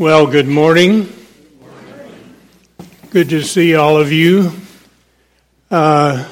Well, 0.00 0.26
good 0.26 0.48
morning. 0.48 1.12
Good 3.10 3.28
to 3.28 3.42
see 3.42 3.74
all 3.74 3.98
of 3.98 4.10
you. 4.10 4.50
Uh, 5.70 6.26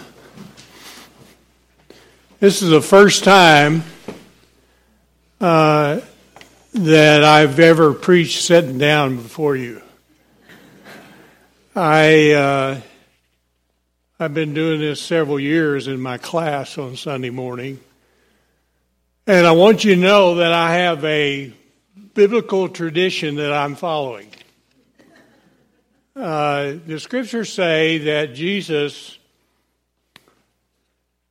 this 2.41 2.63
is 2.63 2.71
the 2.71 2.81
first 2.81 3.25
time 3.25 3.83
uh, 5.39 6.01
that 6.73 7.23
I've 7.23 7.61
ever 7.61 7.93
preached 7.93 8.41
sitting 8.41 8.79
down 8.79 9.17
before 9.17 9.55
you. 9.55 9.83
I 11.77 12.31
uh, 12.31 12.81
I've 14.19 14.33
been 14.33 14.55
doing 14.55 14.81
this 14.81 15.03
several 15.03 15.39
years 15.39 15.89
in 15.89 16.01
my 16.01 16.17
class 16.17 16.79
on 16.79 16.97
Sunday 16.97 17.29
morning, 17.29 17.81
and 19.27 19.47
I 19.47 19.53
want 19.53 19.85
you 19.85 19.95
to 19.95 20.01
know 20.01 20.37
that 20.37 20.55
I 20.55 20.77
have 20.77 21.05
a 21.05 21.53
biblical 22.19 22.69
tradition 22.69 23.37
that 23.37 23.53
I'm 23.53 23.77
following. 23.77 24.29
Uh, 26.17 26.73
the 26.85 26.99
scriptures 26.99 27.53
say 27.53 27.99
that 27.99 28.35
Jesus, 28.35 29.17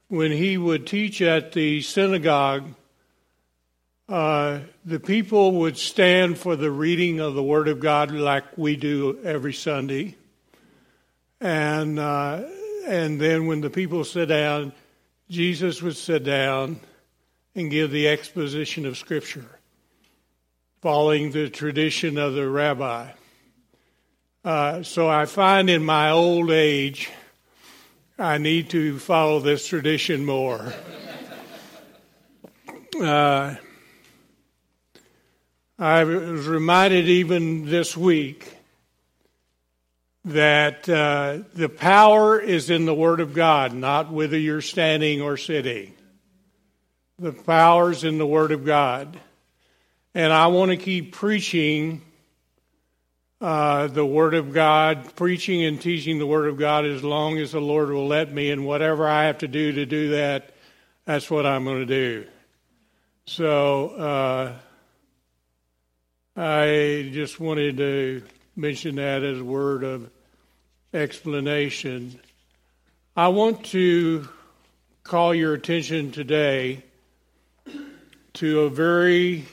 when 0.08 0.32
he 0.32 0.58
would 0.58 0.88
teach 0.88 1.22
at 1.22 1.52
the 1.52 1.82
synagogue, 1.82 2.74
uh, 4.08 4.60
the 4.86 5.02
people 5.02 5.56
would 5.60 5.76
stand 5.76 6.38
for 6.38 6.56
the 6.56 6.72
reading 6.72 7.20
of 7.20 7.34
the 7.34 7.44
Word 7.44 7.68
of 7.68 7.82
God 7.82 8.12
like 8.12 8.58
we 8.58 8.78
do 8.78 9.20
every 9.26 9.54
Sunday. 9.54 10.16
And, 11.42 12.00
uh, 12.00 12.46
and 12.88 13.20
then 13.20 13.46
when 13.46 13.60
the 13.60 13.70
people 13.70 14.06
sit 14.06 14.28
down, 14.28 14.72
Jesus 15.30 15.82
would 15.82 15.98
sit 15.98 16.24
down 16.24 16.80
and 17.56 17.70
give 17.70 17.92
the 17.92 18.08
exposition 18.08 18.86
of 18.86 18.98
Scripture 18.98 19.57
following 20.82 21.32
the 21.32 21.50
tradition 21.50 22.20
of 22.20 22.36
the 22.36 22.48
rabbi. 22.48 23.10
Uh, 24.46 24.84
so 24.84 25.10
I 25.10 25.26
find 25.26 25.70
in 25.70 25.84
my 25.84 26.12
old 26.12 26.52
age, 26.52 27.10
I 28.20 28.38
need 28.38 28.70
to 28.72 29.00
follow 29.00 29.40
this 29.40 29.68
tradition 29.68 30.26
more. 30.26 30.74
Uh, 33.02 33.56
I 35.80 36.04
was 36.04 36.48
reminded 36.48 37.08
even 37.08 37.66
this 37.66 37.98
week 37.98 38.52
that 40.26 40.88
uh, 40.90 41.40
the 41.54 41.70
power 41.70 42.40
is 42.40 42.70
in 42.70 42.86
the 42.86 42.94
Word 42.94 43.20
of 43.20 43.34
God, 43.34 43.74
not 43.74 44.12
whether 44.12 44.38
you're 44.38 44.62
standing 44.62 45.22
or 45.22 45.38
sitting. 45.38 45.94
The 47.20 47.34
power 47.34 47.92
is 47.92 48.04
in 48.04 48.18
the 48.18 48.28
Word 48.28 48.52
of 48.52 48.66
God. 48.66 49.20
And 50.18 50.34
I 50.34 50.48
want 50.48 50.72
to 50.72 50.78
keep 50.78 51.12
preaching 51.12 52.02
uh, 53.40 53.86
the 53.86 54.04
Word 54.04 54.34
of 54.34 54.52
God, 54.52 55.16
preaching 55.16 55.64
and 55.64 55.80
teaching 55.80 56.18
the 56.18 56.26
Word 56.26 56.50
of 56.50 56.58
God 56.58 56.88
as 56.88 57.04
long 57.04 57.38
as 57.38 57.52
the 57.52 57.62
Lord 57.62 57.92
will 57.92 58.08
let 58.08 58.34
me. 58.34 58.50
And 58.50 58.66
whatever 58.66 59.08
I 59.08 59.26
have 59.26 59.38
to 59.38 59.48
do 59.48 59.74
to 59.74 59.86
do 59.86 60.10
that, 60.10 60.56
that's 61.06 61.30
what 61.30 61.46
I'm 61.46 61.66
going 61.66 61.82
to 61.82 61.86
do. 61.86 62.26
So 63.28 63.90
uh, 63.90 64.54
I 66.36 67.12
just 67.14 67.40
wanted 67.40 67.78
to 67.78 68.24
mention 68.56 68.96
that 68.96 69.22
as 69.22 69.40
a 69.40 69.46
word 69.46 69.84
of 69.84 70.10
explanation. 70.96 72.20
I 73.16 73.28
want 73.28 73.66
to 73.66 74.28
call 75.04 75.36
your 75.36 75.54
attention 75.54 76.12
today 76.12 76.84
to 78.34 78.62
a 78.62 78.70
very 78.72 79.46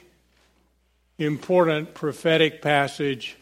important 1.18 1.94
prophetic 1.94 2.60
passage 2.60 3.36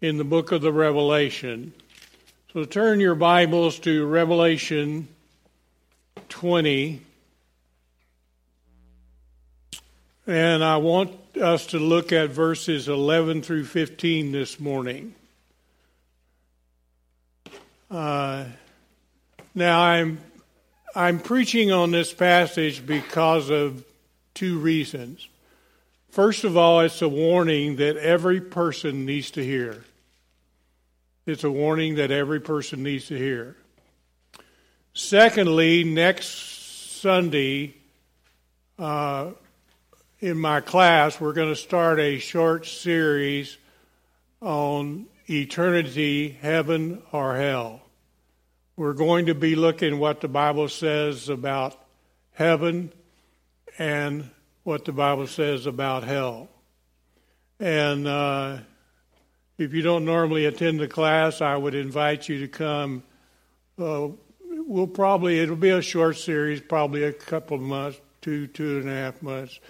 in 0.00 0.18
the 0.18 0.24
book 0.24 0.52
of 0.52 0.60
the 0.60 0.72
Revelation. 0.72 1.72
So 2.52 2.64
turn 2.64 3.00
your 3.00 3.14
Bibles 3.14 3.78
to 3.80 4.06
Revelation 4.06 5.08
20. 6.28 7.00
And 10.26 10.64
I 10.64 10.76
want 10.76 11.12
us 11.36 11.66
to 11.68 11.78
look 11.78 12.12
at 12.12 12.30
verses 12.30 12.88
11 12.88 13.42
through 13.42 13.64
15 13.64 14.32
this 14.32 14.60
morning. 14.60 15.14
Uh, 17.90 18.44
now 19.54 19.80
I'm 19.80 20.18
I'm 20.96 21.18
preaching 21.18 21.72
on 21.72 21.90
this 21.90 22.12
passage 22.12 22.86
because 22.86 23.50
of 23.50 23.84
two 24.32 24.58
reasons. 24.58 25.26
First 26.14 26.44
of 26.44 26.56
all, 26.56 26.78
it's 26.78 27.02
a 27.02 27.08
warning 27.08 27.74
that 27.76 27.96
every 27.96 28.40
person 28.40 29.04
needs 29.04 29.32
to 29.32 29.44
hear. 29.44 29.82
It's 31.26 31.42
a 31.42 31.50
warning 31.50 31.96
that 31.96 32.12
every 32.12 32.38
person 32.38 32.84
needs 32.84 33.08
to 33.08 33.18
hear. 33.18 33.56
Secondly, 34.92 35.82
next 35.82 37.00
Sunday, 37.00 37.74
uh, 38.78 39.32
in 40.20 40.38
my 40.38 40.60
class, 40.60 41.20
we're 41.20 41.32
going 41.32 41.48
to 41.48 41.56
start 41.56 41.98
a 41.98 42.20
short 42.20 42.64
series 42.64 43.58
on 44.40 45.06
eternity, 45.28 46.38
heaven 46.40 47.02
or 47.10 47.34
hell. 47.36 47.82
We're 48.76 48.92
going 48.92 49.26
to 49.26 49.34
be 49.34 49.56
looking 49.56 49.98
what 49.98 50.20
the 50.20 50.28
Bible 50.28 50.68
says 50.68 51.28
about 51.28 51.76
heaven 52.34 52.92
and 53.78 54.30
what 54.64 54.84
the 54.84 54.92
Bible 54.92 55.26
says 55.26 55.66
about 55.66 56.02
hell. 56.04 56.48
And 57.60 58.08
uh, 58.08 58.58
if 59.58 59.72
you 59.72 59.82
don't 59.82 60.04
normally 60.04 60.46
attend 60.46 60.80
the 60.80 60.88
class, 60.88 61.40
I 61.40 61.56
would 61.56 61.74
invite 61.74 62.28
you 62.28 62.40
to 62.40 62.48
come. 62.48 63.04
Uh, 63.78 64.08
we'll 64.40 64.86
probably, 64.86 65.38
it'll 65.38 65.54
be 65.54 65.70
a 65.70 65.82
short 65.82 66.16
series, 66.16 66.60
probably 66.60 67.04
a 67.04 67.12
couple 67.12 67.56
of 67.56 67.62
months, 67.62 68.00
two, 68.22 68.46
two 68.48 68.78
and 68.80 68.88
a 68.88 68.92
half 68.92 69.22
months. 69.22 69.60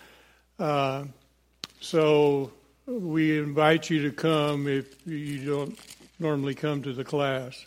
Uh, 0.59 1.05
so 1.81 2.53
we 2.87 3.39
invite 3.39 3.91
you 3.91 4.03
to 4.03 4.13
come 4.13 4.69
if 4.69 5.07
you 5.07 5.45
don't 5.45 5.79
normally 6.19 6.55
come 6.55 6.83
to 6.83 6.93
the 6.93 7.05
class 7.05 7.67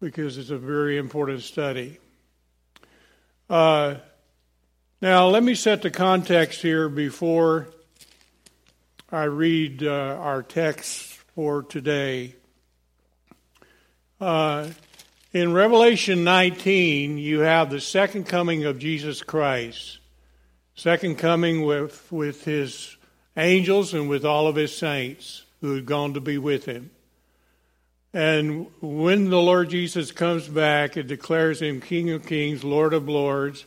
because 0.00 0.36
it's 0.36 0.50
a 0.50 0.58
very 0.58 0.98
important 0.98 1.42
study. 1.42 1.98
Uh, 3.48 3.94
now, 5.04 5.28
let 5.28 5.42
me 5.42 5.54
set 5.54 5.82
the 5.82 5.90
context 5.90 6.62
here 6.62 6.88
before 6.88 7.68
I 9.12 9.24
read 9.24 9.82
uh, 9.82 9.90
our 9.90 10.42
text 10.42 11.18
for 11.34 11.62
today. 11.62 12.36
Uh, 14.18 14.70
in 15.34 15.52
Revelation 15.52 16.24
19, 16.24 17.18
you 17.18 17.40
have 17.40 17.68
the 17.68 17.82
second 17.82 18.24
coming 18.24 18.64
of 18.64 18.78
Jesus 18.78 19.20
Christ, 19.22 19.98
second 20.74 21.18
coming 21.18 21.66
with, 21.66 22.10
with 22.10 22.46
his 22.46 22.96
angels 23.36 23.92
and 23.92 24.08
with 24.08 24.24
all 24.24 24.46
of 24.46 24.56
his 24.56 24.74
saints 24.74 25.42
who 25.60 25.74
had 25.74 25.84
gone 25.84 26.14
to 26.14 26.20
be 26.22 26.38
with 26.38 26.64
him. 26.64 26.90
And 28.14 28.68
when 28.80 29.28
the 29.28 29.36
Lord 29.36 29.68
Jesus 29.68 30.12
comes 30.12 30.48
back, 30.48 30.96
it 30.96 31.08
declares 31.08 31.60
him 31.60 31.82
King 31.82 32.08
of 32.08 32.24
Kings, 32.24 32.64
Lord 32.64 32.94
of 32.94 33.06
Lords. 33.06 33.66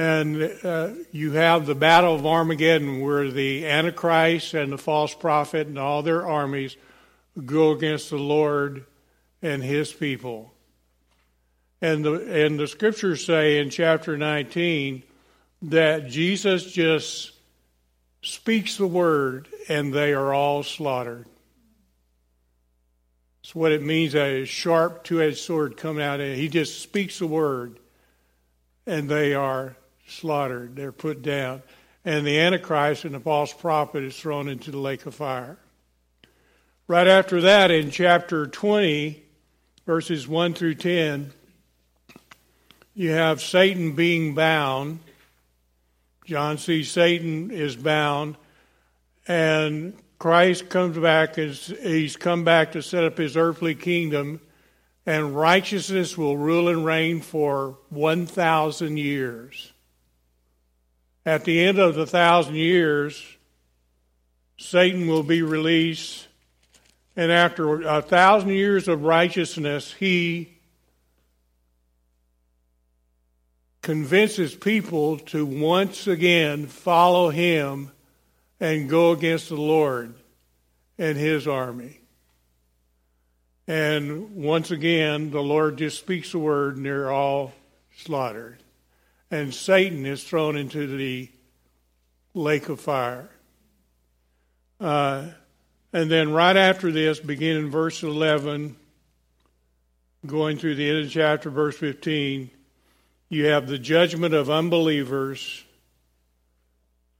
And 0.00 0.50
uh, 0.64 0.92
you 1.12 1.32
have 1.32 1.66
the 1.66 1.74
Battle 1.74 2.14
of 2.14 2.24
Armageddon, 2.24 3.02
where 3.02 3.30
the 3.30 3.66
Antichrist 3.66 4.54
and 4.54 4.72
the 4.72 4.78
false 4.78 5.14
prophet 5.14 5.66
and 5.66 5.78
all 5.78 6.02
their 6.02 6.26
armies 6.26 6.78
go 7.44 7.72
against 7.72 8.08
the 8.08 8.16
Lord 8.16 8.86
and 9.42 9.62
his 9.62 9.92
people. 9.92 10.54
And 11.82 12.02
the, 12.02 12.14
and 12.46 12.58
the 12.58 12.66
scriptures 12.66 13.26
say 13.26 13.58
in 13.58 13.68
chapter 13.68 14.16
19 14.16 15.02
that 15.60 16.08
Jesus 16.08 16.72
just 16.72 17.32
speaks 18.22 18.78
the 18.78 18.86
word 18.86 19.48
and 19.68 19.92
they 19.92 20.14
are 20.14 20.32
all 20.32 20.62
slaughtered. 20.62 21.26
That's 23.42 23.54
what 23.54 23.72
it 23.72 23.82
means 23.82 24.14
a 24.14 24.46
sharp 24.46 25.04
two 25.04 25.20
edged 25.20 25.40
sword 25.40 25.76
coming 25.76 26.02
out. 26.02 26.20
He 26.20 26.48
just 26.48 26.80
speaks 26.80 27.18
the 27.18 27.26
word 27.26 27.78
and 28.86 29.06
they 29.06 29.34
are 29.34 29.76
slaughtered. 30.10 30.76
They're 30.76 30.92
put 30.92 31.22
down. 31.22 31.62
And 32.04 32.26
the 32.26 32.38
Antichrist 32.38 33.04
and 33.04 33.14
the 33.14 33.20
false 33.20 33.52
prophet 33.52 34.02
is 34.02 34.18
thrown 34.18 34.48
into 34.48 34.70
the 34.70 34.78
lake 34.78 35.06
of 35.06 35.14
fire. 35.14 35.58
Right 36.88 37.06
after 37.06 37.42
that, 37.42 37.70
in 37.70 37.90
chapter 37.90 38.46
20, 38.46 39.22
verses 39.86 40.26
1 40.26 40.54
through 40.54 40.74
10, 40.74 41.32
you 42.94 43.10
have 43.10 43.40
Satan 43.40 43.92
being 43.92 44.34
bound. 44.34 44.98
John 46.24 46.58
sees 46.58 46.90
Satan 46.90 47.50
is 47.50 47.76
bound, 47.76 48.36
and 49.28 49.96
Christ 50.18 50.68
comes 50.68 50.98
back 50.98 51.38
as 51.38 51.72
he's 51.82 52.16
come 52.16 52.44
back 52.44 52.72
to 52.72 52.82
set 52.82 53.04
up 53.04 53.18
his 53.18 53.36
earthly 53.36 53.74
kingdom, 53.74 54.40
and 55.06 55.36
righteousness 55.36 56.18
will 56.18 56.36
rule 56.36 56.68
and 56.68 56.84
reign 56.84 57.20
for 57.20 57.78
1,000 57.90 58.96
years. 58.96 59.72
At 61.26 61.44
the 61.44 61.60
end 61.60 61.78
of 61.78 61.94
the 61.94 62.06
thousand 62.06 62.54
years, 62.54 63.22
Satan 64.56 65.06
will 65.06 65.22
be 65.22 65.42
released, 65.42 66.26
and 67.16 67.30
after 67.30 67.82
a 67.82 68.00
thousand 68.00 68.50
years 68.50 68.88
of 68.88 69.02
righteousness, 69.02 69.92
he 69.92 70.52
convinces 73.82 74.54
people 74.54 75.18
to 75.18 75.44
once 75.44 76.06
again 76.06 76.66
follow 76.66 77.30
him 77.30 77.90
and 78.60 78.88
go 78.88 79.12
against 79.12 79.48
the 79.48 79.56
Lord 79.56 80.14
and 80.98 81.16
his 81.16 81.48
army. 81.48 82.00
And 83.66 84.36
once 84.36 84.70
again, 84.70 85.30
the 85.30 85.42
Lord 85.42 85.78
just 85.78 85.98
speaks 85.98 86.34
a 86.34 86.38
word 86.38 86.76
and 86.76 86.84
they're 86.84 87.10
all 87.10 87.52
slaughtered. 87.96 88.58
And 89.30 89.54
Satan 89.54 90.06
is 90.06 90.24
thrown 90.24 90.56
into 90.56 90.96
the 90.96 91.30
lake 92.34 92.68
of 92.68 92.80
fire. 92.80 93.30
Uh, 94.80 95.28
and 95.92 96.10
then 96.10 96.32
right 96.32 96.56
after 96.56 96.90
this, 96.90 97.20
beginning 97.20 97.64
in 97.64 97.70
verse 97.70 98.02
11, 98.02 98.76
going 100.26 100.58
through 100.58 100.76
the 100.76 100.88
end 100.88 101.04
of 101.04 101.10
chapter, 101.10 101.50
verse 101.50 101.76
15, 101.76 102.50
you 103.28 103.46
have 103.46 103.66
the 103.66 103.78
judgment 103.78 104.34
of 104.34 104.50
unbelievers, 104.50 105.64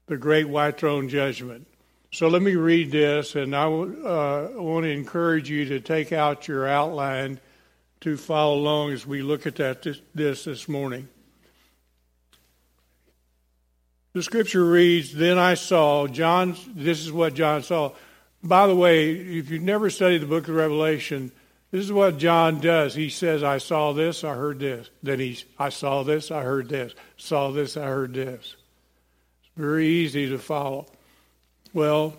the 0.07 0.17
great 0.17 0.49
white 0.49 0.79
throne 0.79 1.09
judgment. 1.09 1.67
So 2.13 2.27
let 2.27 2.43
me 2.43 2.57
read 2.57 2.91
this, 2.91 3.37
and 3.37 3.55
I 3.55 3.67
uh, 3.67 4.49
want 4.55 4.85
to 4.85 4.91
encourage 4.91 5.49
you 5.49 5.67
to 5.67 5.81
take 5.81 6.13
out 6.13 6.49
your 6.49 6.67
outline 6.67 7.39
to 8.01 8.17
follow 8.17 8.57
along 8.57 8.93
as 8.93 9.07
we 9.07 9.23
look 9.23 9.47
at 9.47 9.57
that 9.57 9.87
this 10.15 10.45
this 10.45 10.69
morning. 10.69 11.09
The 14.13 14.23
scripture 14.23 14.65
reads, 14.65 15.13
Then 15.13 15.39
I 15.39 15.55
saw, 15.55 16.07
John, 16.07 16.57
this 16.75 17.01
is 17.01 17.13
what 17.13 17.35
John 17.35 17.63
saw. 17.63 17.93
By 18.43 18.67
the 18.67 18.75
way, 18.75 19.13
if 19.13 19.51
you've 19.51 19.63
never 19.63 19.91
studied 19.91 20.19
the 20.19 20.27
book 20.27 20.49
of 20.49 20.55
Revelation, 20.55 21.31
this 21.71 21.85
is 21.85 21.93
what 21.93 22.19
John 22.19 22.61
does. 22.61 22.95
He 22.95 23.09
says, 23.09 23.45
I 23.45 23.59
saw 23.59 23.93
this, 23.93 24.25
I 24.25 24.35
heard 24.35 24.59
this. 24.59 24.91
Then 25.03 25.21
he, 25.21 25.39
I 25.59 25.69
saw 25.69 26.03
this, 26.03 26.31
I 26.31 26.43
heard 26.43 26.69
this. 26.69 26.95
Saw 27.17 27.53
this, 27.53 27.77
I 27.77 27.87
heard 27.87 28.15
this. 28.15 28.57
It's 29.43 29.51
very 29.57 29.87
easy 29.87 30.29
to 30.31 30.39
follow. 30.39 30.87
Well, 31.73 32.17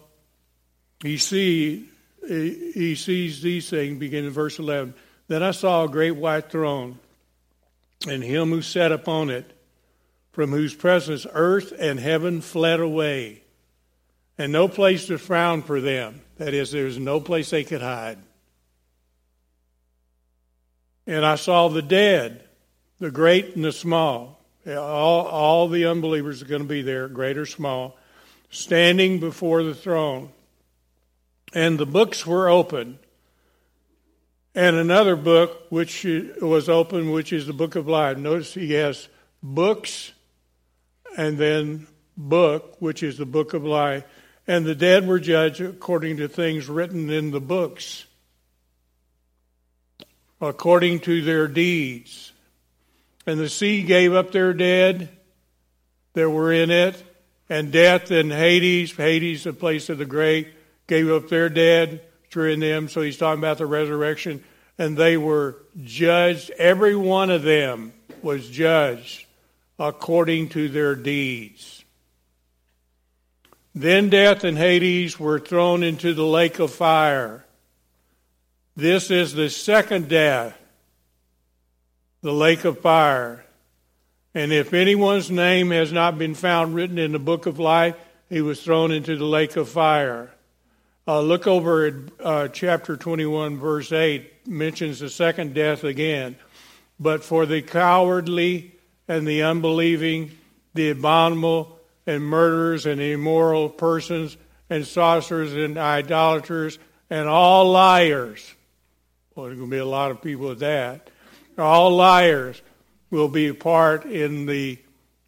he 1.01 1.17
see 1.17 1.89
he 2.27 2.95
sees 2.95 3.41
these 3.41 3.69
things 3.69 3.99
beginning 3.99 4.27
in 4.27 4.31
verse 4.31 4.59
11. 4.59 4.93
Then 5.27 5.43
I 5.43 5.51
saw 5.51 5.83
a 5.83 5.89
great 5.89 6.15
white 6.15 6.51
throne, 6.51 6.99
and 8.07 8.23
him 8.23 8.49
who 8.49 8.61
sat 8.61 8.91
upon 8.91 9.29
it, 9.29 9.51
from 10.31 10.51
whose 10.51 10.74
presence 10.74 11.25
earth 11.33 11.74
and 11.78 12.00
heaven 12.00 12.42
fled 12.42 12.80
away, 12.80 13.44
and 14.38 14.51
no 14.51 14.68
place 14.68 15.10
was 15.10 15.22
found 15.22 15.66
for 15.66 15.81
them. 15.81 16.22
That 16.38 16.54
is, 16.54 16.72
there 16.72 16.86
was 16.86 16.98
no 16.98 17.19
place 17.19 17.50
they 17.50 17.63
could 17.63 17.81
hide. 17.81 18.18
And 21.06 21.25
I 21.25 21.36
saw 21.36 21.68
the 21.68 21.81
dead, 21.81 22.44
the 23.00 23.12
great 23.12 23.56
and 23.56 23.66
the 23.66 23.72
small. 23.72 24.39
All, 24.68 25.25
all 25.25 25.68
the 25.68 25.86
unbelievers 25.86 26.42
are 26.42 26.45
going 26.45 26.62
to 26.62 26.68
be 26.68 26.81
there, 26.81 27.07
great 27.07 27.38
or 27.38 27.45
small 27.45 27.98
standing 28.51 29.19
before 29.19 29.63
the 29.63 29.74
throne. 29.74 30.30
And 31.54 31.80
the 31.80 31.86
books 31.86 32.27
were 32.27 32.50
open. 32.50 33.00
And 34.54 34.75
another 34.75 35.16
book 35.16 35.66
which 35.69 36.06
was 36.42 36.69
open, 36.69 37.12
which 37.12 37.34
is 37.34 37.48
the 37.48 37.54
book 37.54 37.75
of 37.75 37.88
life. 37.88 38.18
Notice 38.18 38.54
he 38.54 38.74
has 38.74 39.07
books 39.42 40.12
and 41.18 41.38
then 41.38 41.88
book, 42.18 42.75
which 42.80 43.04
is 43.04 43.18
the 43.18 43.25
book 43.25 43.54
of 43.54 43.63
life. 43.63 44.04
And 44.48 44.66
the 44.66 44.75
dead 44.75 45.08
were 45.08 45.19
judged 45.19 45.62
according 45.62 46.18
to 46.18 46.28
things 46.28 46.68
written 46.68 47.10
in 47.10 47.31
the 47.31 47.40
books, 47.40 48.06
according 50.40 51.02
to 51.02 51.22
their 51.22 51.48
deeds. 51.48 52.34
And 53.25 53.40
the 53.40 53.50
sea 53.50 53.84
gave 53.84 54.13
up 54.13 54.31
their 54.31 54.54
dead 54.54 55.10
that 56.13 56.30
were 56.30 56.52
in 56.52 56.72
it, 56.72 57.02
and 57.50 57.72
death 57.72 58.12
and 58.12 58.31
Hades, 58.31 58.96
Hades, 58.96 59.44
the 59.44 59.54
place 59.54 59.90
of 59.90 59.98
the 59.98 60.06
great, 60.06 60.48
gave 60.88 61.10
up 61.10 61.30
their 61.30 61.50
dead, 61.50 62.02
true 62.30 62.52
in 62.52 62.60
them. 62.60 62.90
So 62.90 63.02
he's 63.02 63.18
talking 63.18 63.40
about 63.40 63.58
the 63.58 63.66
resurrection. 63.66 64.44
And 64.78 64.98
they 64.98 65.18
were 65.18 65.58
judged, 65.84 66.50
every 66.52 66.96
one 66.96 67.30
of 67.30 67.44
them 67.44 67.94
was 68.24 68.50
judged 68.50 69.25
according 69.81 70.48
to 70.48 70.69
their 70.69 70.94
deeds. 70.94 71.83
Then 73.74 74.10
death 74.10 74.44
and 74.44 74.56
Hades 74.56 75.19
were 75.19 75.39
thrown 75.39 75.81
into 75.81 76.13
the 76.13 76.25
lake 76.25 76.60
of 76.60 76.72
fire. 76.72 77.44
This 78.75 79.10
is 79.10 79.33
the 79.33 79.50
second 79.50 80.07
death, 80.07 80.56
the 82.22 82.31
lake 82.31 82.63
of 82.63 82.80
fire. 82.80 83.44
And 84.36 84.54
if 84.54 84.75
anyone's 84.75 85.31
name 85.31 85.72
has 85.72 85.92
not 85.92 86.19
been 86.19 86.36
found 86.36 86.75
written 86.75 87.00
in 87.00 87.12
the 87.12 87.19
book 87.19 87.48
of 87.48 87.57
life, 87.57 87.95
he 88.30 88.42
was 88.42 88.62
thrown 88.63 88.92
into 88.92 89.18
the 89.18 89.25
lake 89.25 89.56
of 89.56 89.68
fire. 89.68 90.30
Uh, 91.07 91.22
look 91.22 91.48
over 91.48 91.88
at 91.88 91.94
uh, 92.24 92.48
chapter 92.50 92.95
21, 92.95 93.57
verse 93.57 93.92
8, 93.92 94.48
mentions 94.48 95.00
the 95.00 95.10
second 95.10 95.56
death 95.56 95.84
again. 95.84 96.36
But 97.00 97.24
for 97.24 97.48
the 97.48 97.63
cowardly 97.63 98.74
and 99.12 99.28
the 99.28 99.44
unbelieving, 99.44 100.31
the 100.74 100.90
abominable 100.92 101.78
and 102.08 102.24
murderers 102.24 102.86
and 102.86 103.02
immoral 103.02 103.68
persons 103.68 104.38
and 104.69 104.88
sorcerers 104.88 105.54
and 105.54 105.78
idolaters 105.78 106.80
and 107.10 107.28
all 107.28 107.69
liars. 107.69 108.56
Well, 109.36 109.48
there's 109.48 109.58
going 109.58 109.69
to 109.69 109.75
be 109.75 109.80
a 109.80 109.86
lot 109.86 110.12
of 110.12 110.22
people 110.22 110.48
with 110.48 110.60
that. 110.60 111.10
All 111.58 111.94
liars 111.94 112.62
will 113.10 113.28
be 113.28 113.52
part 113.52 114.06
in 114.06 114.46
the 114.46 114.80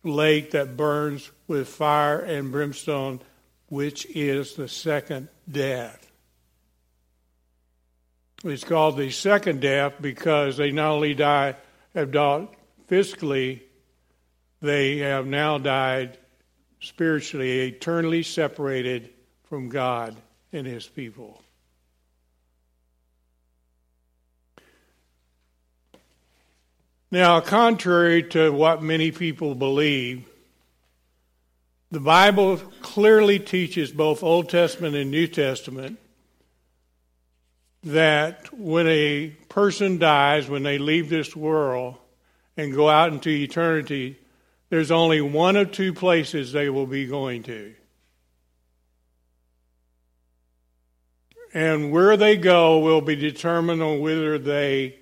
lake 0.01 0.51
that 0.51 0.77
burns 0.77 1.29
with 1.49 1.67
fire 1.67 2.19
and 2.19 2.53
brimstone, 2.53 3.19
which 3.67 4.05
is 4.05 4.53
the 4.53 4.69
second 4.69 5.27
death. 5.51 6.09
It's 8.45 8.63
called 8.63 8.95
the 8.95 9.11
second 9.11 9.59
death 9.59 9.95
because 9.99 10.55
they 10.55 10.71
not 10.71 10.91
only 10.91 11.13
die, 11.15 11.57
have 11.93 12.11
died 12.11 12.47
physically, 12.87 13.63
they 14.63 14.99
have 14.99 15.27
now 15.27 15.57
died 15.57 16.17
spiritually, 16.79 17.67
eternally 17.67 18.23
separated 18.23 19.09
from 19.49 19.67
God 19.67 20.15
and 20.53 20.65
His 20.65 20.87
people. 20.87 21.41
Now, 27.11 27.41
contrary 27.41 28.23
to 28.29 28.51
what 28.51 28.81
many 28.81 29.11
people 29.11 29.53
believe, 29.53 30.25
the 31.91 31.99
Bible 31.99 32.55
clearly 32.81 33.39
teaches, 33.39 33.91
both 33.91 34.23
Old 34.23 34.49
Testament 34.49 34.95
and 34.95 35.11
New 35.11 35.27
Testament, 35.27 35.99
that 37.83 38.57
when 38.57 38.87
a 38.87 39.35
person 39.49 39.99
dies, 39.99 40.47
when 40.47 40.63
they 40.63 40.77
leave 40.77 41.09
this 41.09 41.35
world 41.35 41.97
and 42.55 42.73
go 42.73 42.89
out 42.89 43.11
into 43.11 43.29
eternity, 43.29 44.17
there's 44.73 44.89
only 44.89 45.21
one 45.21 45.55
of 45.55 45.71
two 45.71 45.93
places 45.93 46.51
they 46.51 46.67
will 46.67 46.87
be 46.87 47.05
going 47.05 47.43
to. 47.43 47.75
And 51.53 51.91
where 51.91 52.17
they 52.17 52.37
go 52.37 52.79
will 52.79 53.01
be 53.01 53.15
determined 53.15 53.83
on 53.83 53.99
whether 53.99 54.39
they 54.39 54.97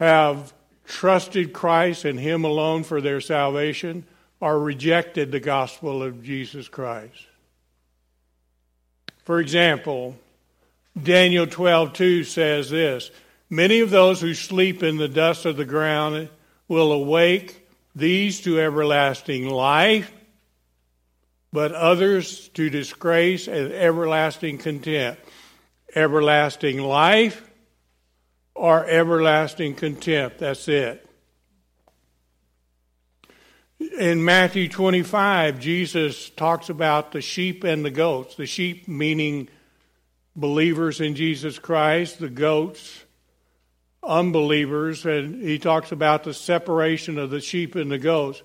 have 0.00 0.52
trusted 0.88 1.52
Christ 1.52 2.04
and 2.04 2.18
Him 2.18 2.42
alone 2.42 2.82
for 2.82 3.00
their 3.00 3.20
salvation 3.20 4.06
or 4.40 4.58
rejected 4.58 5.30
the 5.30 5.38
gospel 5.38 6.02
of 6.02 6.24
Jesus 6.24 6.66
Christ. 6.66 7.28
For 9.22 9.38
example, 9.38 10.16
Daniel 11.00 11.46
12:2 11.46 12.24
says 12.24 12.70
this, 12.70 13.12
many 13.48 13.78
of 13.78 13.90
those 13.90 14.20
who 14.20 14.34
sleep 14.34 14.82
in 14.82 14.96
the 14.96 15.06
dust 15.06 15.46
of 15.46 15.56
the 15.56 15.64
ground 15.64 16.28
will 16.66 16.90
awake 16.90 17.59
these 17.94 18.40
to 18.42 18.60
everlasting 18.60 19.48
life 19.48 20.12
but 21.52 21.72
others 21.72 22.48
to 22.50 22.70
disgrace 22.70 23.48
and 23.48 23.72
everlasting 23.72 24.58
contempt. 24.58 25.22
Everlasting 25.94 26.78
life 26.78 27.50
or 28.54 28.86
everlasting 28.86 29.74
contempt. 29.74 30.38
That's 30.38 30.68
it. 30.68 31.06
In 33.98 34.24
Matthew 34.24 34.68
25, 34.68 35.58
Jesus 35.58 36.30
talks 36.30 36.68
about 36.68 37.12
the 37.12 37.22
sheep 37.22 37.64
and 37.64 37.84
the 37.84 37.90
goats. 37.90 38.36
The 38.36 38.46
sheep 38.46 38.86
meaning 38.86 39.48
believers 40.36 41.00
in 41.00 41.16
Jesus 41.16 41.58
Christ, 41.58 42.20
the 42.20 42.28
goats, 42.28 43.04
unbelievers, 44.02 45.04
and 45.04 45.42
he 45.42 45.58
talks 45.58 45.92
about 45.92 46.24
the 46.24 46.34
separation 46.34 47.18
of 47.18 47.30
the 47.30 47.40
sheep 47.40 47.74
and 47.74 47.90
the 47.90 47.98
goats. 47.98 48.42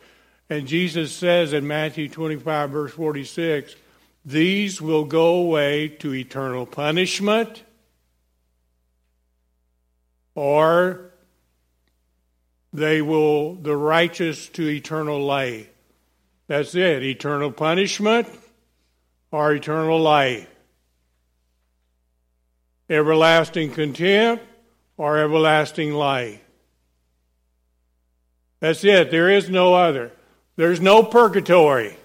And 0.50 0.68
Jesus 0.68 1.12
says 1.14 1.54
in 1.54 1.68
Matthew 1.68 2.10
25, 2.10 2.70
verse 2.70 2.92
46, 2.92 3.76
these 4.26 4.82
will 4.82 5.06
go 5.06 5.36
away 5.36 5.88
to 6.00 6.14
eternal 6.14 6.66
punishment, 6.66 7.64
or 10.34 11.12
they 12.74 13.02
will, 13.02 13.56
the 13.56 13.76
righteous 13.76 14.50
to 14.50 14.68
eternal 14.68 15.24
life. 15.24 15.70
That's 16.48 16.76
it, 16.76 17.04
eternal 17.04 17.52
punishment 17.52 18.28
or 19.32 19.54
eternal 19.54 20.00
life. 20.00 20.48
Everlasting 22.90 23.72
contempt 23.72 24.44
or 24.98 25.18
everlasting 25.18 25.94
life. 25.94 26.42
That's 28.60 28.84
it. 28.84 29.12
There 29.12 29.30
is 29.30 29.50
no 29.50 29.74
other. 29.74 30.12
There's 30.56 30.80
no 30.80 31.04
purgatory. 31.04 31.96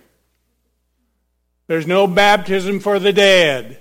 There's 1.68 1.86
no 1.86 2.06
baptism 2.06 2.80
for 2.80 2.98
the 2.98 3.12
dead. 3.12 3.80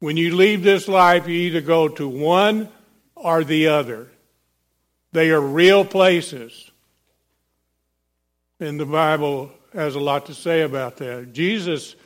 When 0.00 0.16
you 0.18 0.36
leave 0.36 0.62
this 0.62 0.86
life, 0.86 1.26
you 1.26 1.34
either 1.34 1.62
go 1.62 1.88
to 1.88 2.06
one 2.06 2.68
or 3.14 3.42
the 3.42 3.68
other. 3.68 4.08
They 5.12 5.30
are 5.30 5.40
real 5.40 5.84
places. 5.84 6.70
And 8.60 8.78
the 8.78 8.86
Bible 8.86 9.50
has 9.72 9.94
a 9.94 10.00
lot 10.00 10.26
to 10.26 10.34
say 10.34 10.60
about 10.60 10.98
that. 10.98 11.32
Jesus 11.32 11.96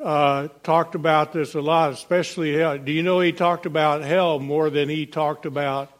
uh, 0.00 0.48
talked 0.62 0.94
about 0.94 1.32
this 1.32 1.54
a 1.54 1.60
lot, 1.60 1.92
especially 1.92 2.56
hell. 2.56 2.78
Do 2.78 2.92
you 2.92 3.02
know 3.02 3.20
he 3.20 3.32
talked 3.32 3.66
about 3.66 4.02
hell 4.02 4.38
more 4.38 4.70
than 4.70 4.88
he 4.88 5.06
talked 5.06 5.46
about 5.46 5.90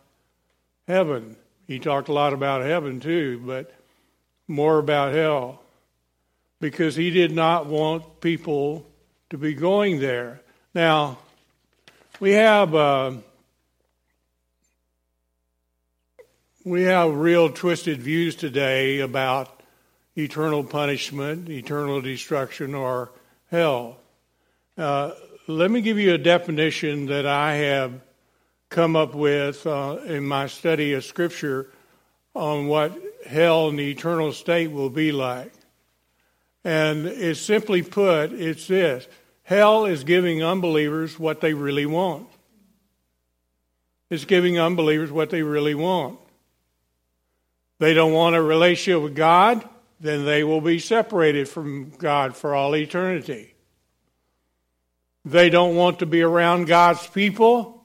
heaven? 0.87 1.37
He 1.67 1.79
talked 1.79 2.09
a 2.09 2.13
lot 2.13 2.33
about 2.33 2.63
heaven 2.63 3.01
too, 3.01 3.43
but 3.45 3.73
more 4.47 4.79
about 4.79 5.15
hell 5.15 5.61
because 6.61 6.97
he 6.97 7.11
did 7.11 7.33
not 7.33 7.67
want 7.67 8.21
people 8.21 8.87
to 9.31 9.39
be 9.39 9.55
going 9.55 9.99
there. 9.99 10.41
Now, 10.75 11.19
we 12.21 12.33
have 12.33 12.75
uh, 12.75 13.13
we 16.65 16.83
have 16.83 17.15
real 17.15 17.51
twisted 17.51 18.01
views 18.01 18.37
today 18.37 19.01
about 19.01 19.63
eternal 20.17 20.65
punishment, 20.65 21.49
eternal 21.49 22.01
destruction, 22.01 22.75
or 22.75 23.11
hell. 23.57 23.97
Uh, 24.77 25.13
let 25.47 25.71
me 25.71 25.81
give 25.81 25.99
you 25.99 26.13
a 26.13 26.19
definition 26.19 27.07
that 27.07 27.25
I 27.25 27.55
have 27.55 28.03
come 28.69 28.95
up 28.97 29.15
with 29.15 29.67
uh, 29.67 29.97
in 30.05 30.27
my 30.27 30.47
study 30.47 30.93
of 30.93 31.07
Scripture 31.07 31.71
on 32.35 32.67
what 32.67 32.93
hell 33.25 33.69
and 33.69 33.79
the 33.79 33.91
eternal 33.91 34.33
state 34.33 34.71
will 34.71 34.91
be 34.91 35.11
like. 35.11 35.55
And 36.65 37.07
it's 37.07 37.41
simply 37.41 37.81
put, 37.83 38.33
it's 38.33 38.67
this 38.67 39.09
hell 39.43 39.87
is 39.87 40.05
giving 40.05 40.43
unbelievers 40.43 41.19
what 41.19 41.41
they 41.41 41.55
really 41.55 41.87
want. 41.87 42.29
It's 44.11 44.27
giving 44.27 44.59
unbelievers 44.59 45.11
what 45.11 45.31
they 45.31 45.43
really 45.43 45.75
want. 45.75 46.19
They 47.79 47.95
don't 47.95 48.13
want 48.13 48.37
a 48.37 48.43
relationship 48.43 49.03
with 49.03 49.17
God, 49.17 49.67
then 50.01 50.25
they 50.25 50.45
will 50.45 50.61
be 50.61 50.79
separated 50.79 51.49
from 51.49 51.91
God 51.91 52.37
for 52.37 52.55
all 52.55 52.77
eternity. 52.77 53.55
They 55.25 55.51
don't 55.51 55.75
want 55.75 56.01
to 56.01 56.07
be 56.07 56.23
around 56.23 56.67
God's 56.67 57.07
people, 57.07 57.85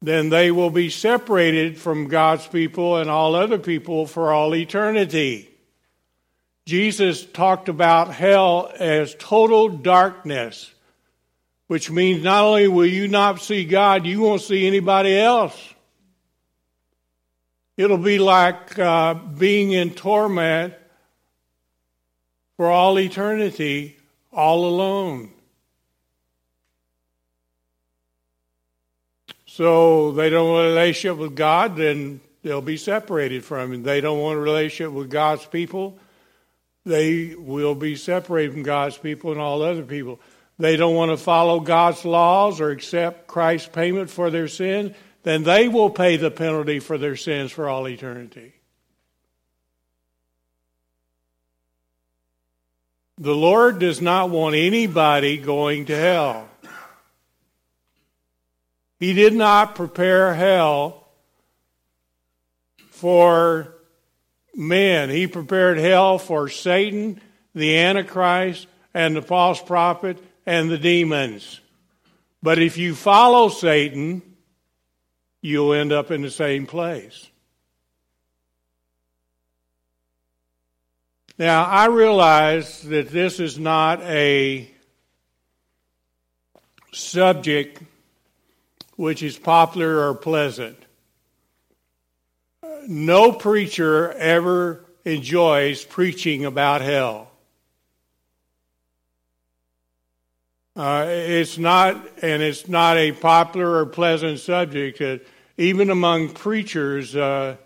then 0.00 0.30
they 0.30 0.50
will 0.50 0.70
be 0.70 0.90
separated 0.90 1.78
from 1.78 2.08
God's 2.08 2.46
people 2.46 2.96
and 2.96 3.08
all 3.08 3.34
other 3.34 3.58
people 3.58 4.06
for 4.06 4.32
all 4.32 4.54
eternity. 4.54 5.48
Jesus 6.66 7.24
talked 7.24 7.68
about 7.68 8.14
hell 8.14 8.72
as 8.78 9.14
total 9.18 9.68
darkness, 9.68 10.72
which 11.66 11.90
means 11.90 12.22
not 12.22 12.44
only 12.44 12.68
will 12.68 12.86
you 12.86 13.08
not 13.08 13.40
see 13.40 13.64
God, 13.64 14.06
you 14.06 14.20
won't 14.20 14.42
see 14.42 14.66
anybody 14.66 15.16
else. 15.16 15.71
It'll 17.76 17.98
be 17.98 18.18
like 18.18 18.78
uh, 18.78 19.14
being 19.14 19.72
in 19.72 19.90
torment 19.90 20.74
for 22.56 22.70
all 22.70 22.98
eternity, 22.98 23.96
all 24.32 24.66
alone. 24.66 25.30
So 29.46 30.12
they 30.12 30.30
don't 30.30 30.48
want 30.48 30.66
a 30.66 30.68
relationship 30.68 31.18
with 31.18 31.34
God, 31.34 31.76
then 31.76 32.20
they'll 32.42 32.62
be 32.62 32.76
separated 32.76 33.44
from 33.44 33.72
Him. 33.72 33.82
They 33.82 34.00
don't 34.00 34.18
want 34.18 34.38
a 34.38 34.40
relationship 34.40 34.92
with 34.92 35.10
God's 35.10 35.44
people, 35.44 35.98
they 36.84 37.34
will 37.36 37.74
be 37.74 37.96
separated 37.96 38.52
from 38.52 38.62
God's 38.62 38.98
people 38.98 39.30
and 39.30 39.40
all 39.40 39.62
other 39.62 39.82
people. 39.82 40.20
They 40.58 40.76
don't 40.76 40.94
want 40.94 41.10
to 41.10 41.16
follow 41.16 41.60
God's 41.60 42.04
laws 42.04 42.60
or 42.60 42.70
accept 42.70 43.26
Christ's 43.26 43.68
payment 43.68 44.10
for 44.10 44.30
their 44.30 44.48
sin, 44.48 44.94
then 45.22 45.44
they 45.44 45.68
will 45.68 45.90
pay 45.90 46.16
the 46.16 46.30
penalty 46.30 46.80
for 46.80 46.98
their 46.98 47.16
sins 47.16 47.52
for 47.52 47.68
all 47.68 47.88
eternity. 47.88 48.54
The 53.18 53.34
Lord 53.34 53.78
does 53.78 54.00
not 54.00 54.30
want 54.30 54.56
anybody 54.56 55.36
going 55.36 55.84
to 55.86 55.96
hell. 55.96 56.48
He 58.98 59.12
did 59.12 59.34
not 59.34 59.74
prepare 59.74 60.34
hell 60.34 61.08
for 62.88 63.74
men. 64.54 65.10
He 65.10 65.26
prepared 65.26 65.78
hell 65.78 66.18
for 66.18 66.48
Satan, 66.48 67.20
the 67.54 67.78
Antichrist, 67.78 68.66
and 68.94 69.14
the 69.14 69.22
false 69.22 69.60
prophet, 69.60 70.18
and 70.46 70.70
the 70.70 70.78
demons. 70.78 71.60
But 72.42 72.58
if 72.58 72.76
you 72.76 72.94
follow 72.94 73.48
Satan, 73.48 74.22
you'll 75.42 75.74
end 75.74 75.92
up 75.92 76.10
in 76.10 76.22
the 76.22 76.30
same 76.30 76.66
place. 76.66 77.28
Now, 81.36 81.64
I 81.64 81.86
realize 81.86 82.82
that 82.82 83.10
this 83.10 83.40
is 83.40 83.58
not 83.58 84.00
a 84.02 84.70
subject 86.92 87.82
which 88.96 89.22
is 89.22 89.36
popular 89.36 90.08
or 90.08 90.14
pleasant 90.14 90.78
no 92.88 93.32
preacher 93.32 94.12
ever 94.12 94.84
enjoys 95.04 95.84
preaching 95.84 96.44
about 96.44 96.80
hell. 96.80 97.31
Uh, 100.74 101.04
it's 101.08 101.58
not, 101.58 101.96
and 102.22 102.42
it's 102.42 102.68
not 102.68 102.96
a 102.96 103.12
popular 103.12 103.78
or 103.78 103.86
pleasant 103.86 104.40
subject. 104.40 104.98
That 104.98 105.20
even 105.58 105.90
among 105.90 106.30
preachers, 106.30 107.14
uh, 107.14 107.56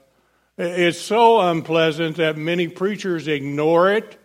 it's 0.59 0.99
so 0.99 1.41
unpleasant 1.41 2.17
that 2.17 2.37
many 2.37 2.69
preachers 2.69 3.29
ignore 3.29 3.93
it 3.93 4.19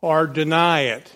or 0.00 0.26
deny 0.26 0.82
it. 0.82 1.12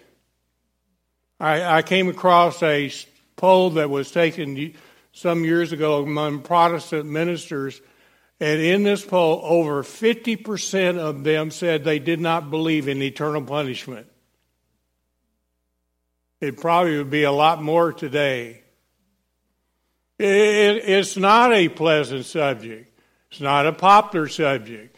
I, 1.38 1.78
I 1.78 1.82
came 1.82 2.08
across 2.08 2.62
a 2.62 2.92
poll 3.36 3.70
that 3.70 3.88
was 3.88 4.10
taken 4.10 4.74
some 5.12 5.44
years 5.44 5.72
ago 5.72 6.02
among 6.02 6.42
Protestant 6.42 7.06
ministers 7.06 7.80
and 8.40 8.62
in 8.62 8.82
this 8.84 9.04
poll, 9.04 9.40
over 9.44 9.82
50% 9.82 10.98
of 10.98 11.24
them 11.24 11.50
said 11.50 11.84
they 11.84 11.98
did 11.98 12.20
not 12.20 12.50
believe 12.50 12.88
in 12.88 13.02
eternal 13.02 13.42
punishment. 13.42 14.06
It 16.40 16.58
probably 16.58 16.96
would 16.96 17.10
be 17.10 17.24
a 17.24 17.32
lot 17.32 17.62
more 17.62 17.92
today. 17.92 18.62
It, 20.18 20.26
it's 20.26 21.16
not 21.16 21.52
a 21.52 21.68
pleasant 21.68 22.26
subject. 22.26 22.90
It's 23.30 23.40
not 23.40 23.66
a 23.66 23.72
popular 23.72 24.28
subject. 24.28 24.96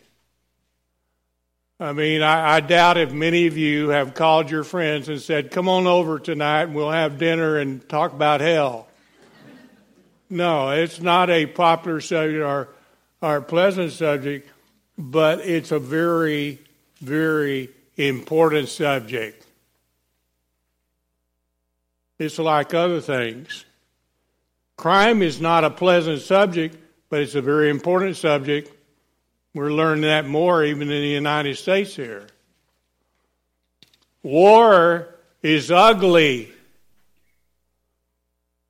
I 1.78 1.92
mean, 1.92 2.22
I, 2.22 2.56
I, 2.56 2.60
doubt 2.60 2.96
if 2.96 3.12
many 3.12 3.48
of 3.48 3.56
you 3.56 3.88
have 3.88 4.14
called 4.14 4.50
your 4.50 4.62
friends 4.62 5.08
and 5.08 5.20
said, 5.20 5.50
Come 5.50 5.68
on 5.68 5.88
over 5.88 6.20
tonight 6.20 6.62
and 6.64 6.74
we'll 6.76 6.92
have 6.92 7.18
dinner 7.18 7.58
and 7.58 7.86
talk 7.88 8.12
about 8.12 8.40
hell. 8.40 8.86
no, 10.30 10.70
it's 10.70 11.00
not 11.00 11.28
a 11.28 11.46
popular 11.46 12.00
subject 12.00 12.40
or 12.40 12.68
a 13.20 13.42
pleasant 13.42 13.90
subject, 13.90 14.48
but 14.96 15.40
it's 15.40 15.72
a 15.72 15.80
very, 15.80 16.60
very 17.00 17.68
important 17.96 18.68
subject. 18.68 19.41
It's 22.22 22.38
like 22.38 22.72
other 22.72 23.00
things. 23.00 23.64
Crime 24.76 25.22
is 25.22 25.40
not 25.40 25.64
a 25.64 25.70
pleasant 25.70 26.20
subject, 26.20 26.76
but 27.10 27.20
it's 27.20 27.34
a 27.34 27.42
very 27.42 27.68
important 27.68 28.16
subject. 28.16 28.70
We're 29.54 29.72
learning 29.72 30.02
that 30.02 30.24
more 30.24 30.62
even 30.62 30.82
in 30.82 31.02
the 31.02 31.08
United 31.08 31.56
States 31.56 31.96
here. 31.96 32.28
War 34.22 35.12
is 35.42 35.72
ugly 35.72 36.52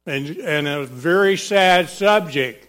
and, 0.07 0.29
and 0.29 0.67
a 0.67 0.87
very 0.87 1.37
sad 1.37 1.91
subject. 1.91 2.67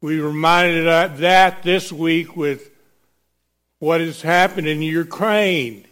We 0.00 0.20
reminded 0.20 0.86
that 1.18 1.64
this 1.64 1.90
week 1.90 2.36
with 2.36 2.70
what 3.80 4.00
has 4.00 4.22
happened 4.22 4.68
in 4.68 4.82
Ukraine. 4.82 5.84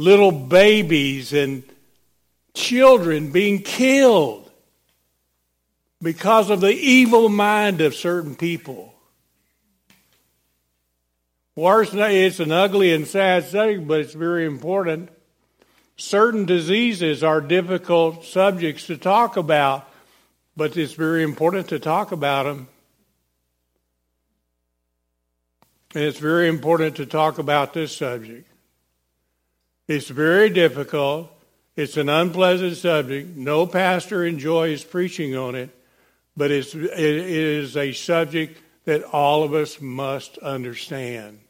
Little 0.00 0.32
babies 0.32 1.34
and 1.34 1.62
children 2.54 3.32
being 3.32 3.60
killed 3.60 4.50
because 6.00 6.48
of 6.48 6.62
the 6.62 6.72
evil 6.72 7.28
mind 7.28 7.82
of 7.82 7.94
certain 7.94 8.34
people. 8.34 8.94
Worse, 11.54 11.90
it's 11.92 12.40
an 12.40 12.50
ugly 12.50 12.94
and 12.94 13.06
sad 13.06 13.44
subject, 13.44 13.86
but 13.86 14.00
it's 14.00 14.14
very 14.14 14.46
important. 14.46 15.10
Certain 15.98 16.46
diseases 16.46 17.22
are 17.22 17.42
difficult 17.42 18.24
subjects 18.24 18.86
to 18.86 18.96
talk 18.96 19.36
about, 19.36 19.86
but 20.56 20.78
it's 20.78 20.94
very 20.94 21.22
important 21.22 21.68
to 21.68 21.78
talk 21.78 22.10
about 22.10 22.44
them. 22.44 22.68
And 25.94 26.04
it's 26.04 26.18
very 26.18 26.48
important 26.48 26.96
to 26.96 27.04
talk 27.04 27.38
about 27.38 27.74
this 27.74 27.94
subject. 27.94 28.49
It's 29.90 30.08
very 30.08 30.50
difficult. 30.50 31.32
It's 31.74 31.96
an 31.96 32.08
unpleasant 32.08 32.76
subject. 32.76 33.36
No 33.36 33.66
pastor 33.66 34.24
enjoys 34.24 34.84
preaching 34.84 35.34
on 35.34 35.56
it, 35.56 35.70
but 36.36 36.52
it's, 36.52 36.76
it 36.76 36.96
is 36.96 37.76
a 37.76 37.90
subject 37.90 38.62
that 38.84 39.02
all 39.02 39.42
of 39.42 39.52
us 39.52 39.80
must 39.80 40.38
understand. 40.38 41.40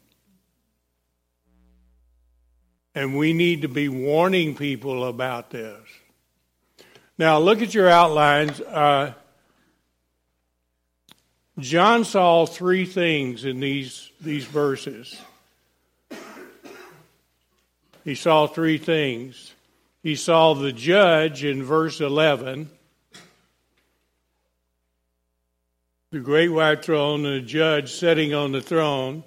And 2.95 3.15
we 3.15 3.33
need 3.33 3.61
to 3.61 3.67
be 3.67 3.89
warning 3.89 4.55
people 4.55 5.05
about 5.05 5.51
this. 5.51 5.79
Now, 7.19 7.37
look 7.37 7.61
at 7.61 7.75
your 7.75 7.89
outlines. 7.89 8.59
Uh, 8.59 9.13
John 11.59 12.05
saw 12.05 12.47
three 12.47 12.85
things 12.85 13.45
in 13.45 13.59
these, 13.59 14.09
these 14.19 14.45
verses. 14.45 15.15
He 18.03 18.15
saw 18.15 18.47
three 18.47 18.77
things. 18.77 19.53
He 20.01 20.15
saw 20.15 20.53
the 20.53 20.71
judge 20.71 21.43
in 21.43 21.63
verse 21.63 22.01
11, 22.01 22.69
the 26.09 26.19
great 26.19 26.49
white 26.49 26.83
throne, 26.83 27.25
and 27.25 27.43
the 27.43 27.47
judge 27.47 27.91
sitting 27.91 28.33
on 28.33 28.51
the 28.51 28.61
throne. 28.61 29.23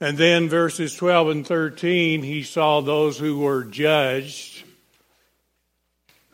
And 0.00 0.16
then 0.16 0.48
verses 0.48 0.94
12 0.94 1.28
and 1.28 1.46
13, 1.46 2.22
he 2.22 2.44
saw 2.44 2.80
those 2.80 3.18
who 3.18 3.38
were 3.40 3.64
judged. 3.64 4.64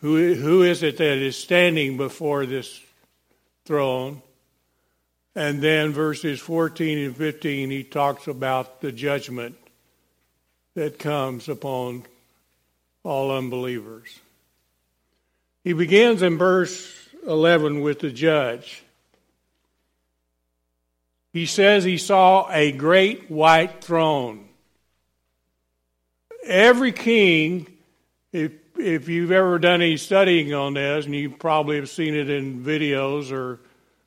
Who, 0.01 0.35
who 0.35 0.63
is 0.63 0.83
it 0.83 0.99
that 0.99 1.19
is 1.19 1.37
standing 1.37 1.97
before 1.97 2.45
this 2.45 2.81
throne? 3.65 4.23
And 5.35 5.63
then 5.63 5.93
verses 5.93 6.39
14 6.41 6.99
and 6.99 7.17
15, 7.17 7.71
he 7.71 7.83
talks 7.83 8.27
about 8.27 8.81
the 8.81 8.93
judgment 8.93 9.57
that 10.79 10.97
comes 10.97 11.49
upon 11.49 12.05
all 13.03 13.33
unbelievers. 13.33 14.21
He 15.65 15.73
begins 15.73 16.23
in 16.23 16.39
verse 16.39 16.95
11 17.27 17.81
with 17.81 17.99
the 17.99 18.11
judge. 18.11 18.85
He 21.33 21.47
says 21.47 21.83
he 21.83 21.99
saw 21.99 22.49
a 22.53 22.71
great 22.71 23.29
white 23.29 23.83
throne. 23.83 24.49
Every 26.47 26.93
king, 26.93 27.67
if, 28.33 28.53
if 28.79 29.09
you've 29.09 29.33
ever 29.33 29.59
done 29.59 29.83
any 29.83 29.97
studying 29.97 30.55
on 30.55 30.75
this, 30.75 31.07
and 31.07 31.15
you 31.15 31.31
probably 31.31 31.75
have 31.77 31.91
seen 31.91 32.15
it 32.15 32.31
in 32.31 32.65
videos 32.65 33.33
or 33.33 33.59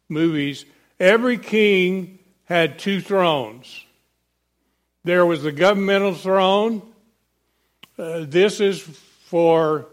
movies, 0.07 0.63
every 1.01 1.37
king 1.37 2.19
had 2.45 2.79
two 2.79 3.01
thrones. 3.01 3.83
There 5.03 5.25
was 5.25 5.43
the 5.43 5.51
governmental 5.51 6.13
throne. 6.13 6.81
Uh, 7.97 8.25
this 8.27 8.59
is 8.59 8.79
for, 8.79 9.87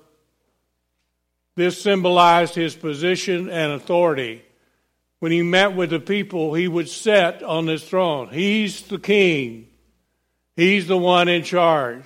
this 1.56 1.80
symbolized 1.80 2.54
his 2.54 2.74
position 2.74 3.48
and 3.48 3.72
authority 3.72 4.42
when 5.20 5.32
he 5.32 5.42
met 5.42 5.74
with 5.74 5.90
the 5.90 6.00
people, 6.00 6.54
he 6.54 6.68
would 6.68 6.88
sit 6.88 7.42
on 7.42 7.66
his 7.66 7.82
throne. 7.82 8.28
He's 8.28 8.82
the 8.82 8.98
king, 8.98 9.68
he's 10.56 10.86
the 10.86 10.98
one 10.98 11.28
in 11.28 11.42
charge. 11.42 12.04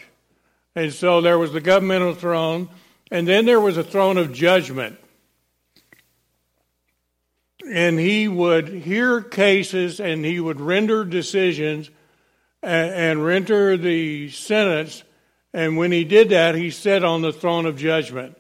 And 0.75 0.93
so 0.93 1.21
there 1.21 1.38
was 1.38 1.53
the 1.53 1.61
governmental 1.61 2.15
throne, 2.15 2.71
and 3.11 3.29
then 3.29 3.45
there 3.45 3.61
was 3.61 3.77
a 3.77 3.85
throne 3.85 4.17
of 4.17 4.33
judgment. 4.33 4.99
And 7.71 7.99
he 7.99 8.27
would 8.27 8.69
hear 8.69 9.21
cases 9.21 10.01
and 10.01 10.25
he 10.25 10.41
would 10.41 10.61
render 10.61 11.05
decisions 11.05 11.91
and, 12.62 12.92
and 12.92 13.25
render 13.25 13.77
the 13.77 14.31
sentence. 14.31 15.03
And 15.53 15.77
when 15.77 15.92
he 15.92 16.05
did 16.05 16.31
that, 16.31 16.55
he 16.55 16.70
sat 16.70 17.05
on 17.05 17.22
the 17.22 17.33
throne 17.33 17.66
of 17.66 17.77
judgment. 17.77 18.38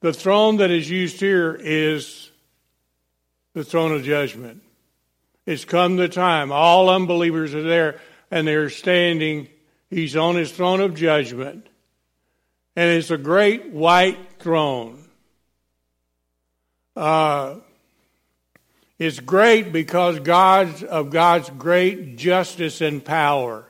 The 0.00 0.12
throne 0.12 0.58
that 0.58 0.70
is 0.70 0.88
used 0.88 1.18
here 1.18 1.54
is 1.58 2.30
the 3.54 3.64
throne 3.64 3.92
of 3.92 4.04
judgment. 4.04 4.62
It's 5.46 5.64
come 5.64 5.96
the 5.96 6.08
time. 6.08 6.52
All 6.52 6.90
unbelievers 6.90 7.54
are 7.54 7.62
there 7.62 8.00
and 8.30 8.46
they're 8.46 8.70
standing. 8.70 9.48
He's 9.90 10.16
on 10.16 10.36
his 10.36 10.52
throne 10.52 10.80
of 10.80 10.94
judgment. 10.94 11.68
And 12.76 12.90
it's 12.90 13.10
a 13.10 13.18
great 13.18 13.70
white 13.70 14.18
throne. 14.40 15.04
Uh, 16.96 17.56
it's 19.04 19.20
great 19.20 19.70
because 19.70 20.18
God's, 20.20 20.82
of 20.82 21.10
God's 21.10 21.50
great 21.50 22.16
justice 22.16 22.80
and 22.80 23.04
power. 23.04 23.66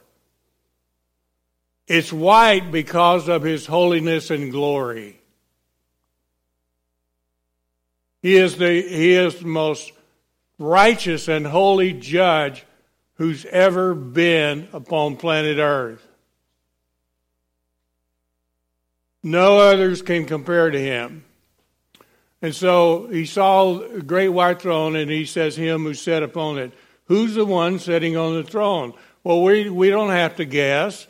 It's 1.89 2.13
white 2.13 2.71
because 2.71 3.29
of 3.29 3.43
his 3.43 3.67
holiness 3.67 4.31
and 4.31 4.53
glory. 4.53 5.21
He 8.23 8.37
is 8.37 8.57
the, 8.57 8.81
he 8.81 9.15
is 9.15 9.41
the 9.41 9.47
most 9.47 9.93
righteous 10.59 11.27
and 11.27 11.47
holy 11.47 11.93
judge 11.93 12.65
who's 13.15 13.45
ever 13.47 13.93
been 13.93 14.69
upon 14.73 15.17
planet 15.17 15.59
Earth. 15.59 16.07
No 19.23 19.59
others 19.59 20.01
can 20.01 20.27
compare 20.27 20.71
to 20.71 20.79
him. 20.79 21.25
And 22.45 22.55
so 22.55 23.07
he 23.07 23.25
saw 23.25 23.81
a 23.81 24.03
great 24.03 24.29
white 24.29 24.61
throne, 24.61 24.97
and 24.97 25.11
he 25.11 25.25
says, 25.25 25.57
Him 25.57 25.85
who 25.85 25.95
sat 25.95 26.23
upon 26.23 26.59
it. 26.59 26.73
Who's 27.07 27.33
the 27.33 27.47
one 27.47 27.79
sitting 27.79 28.19
on 28.19 28.35
the 28.35 28.45
throne? 28.45 28.93
Well, 29.23 29.43
we, 29.43 29.71
we 29.71 29.89
don't 29.89 30.11
have 30.11 30.37
to 30.37 30.45
guess. 30.45 31.07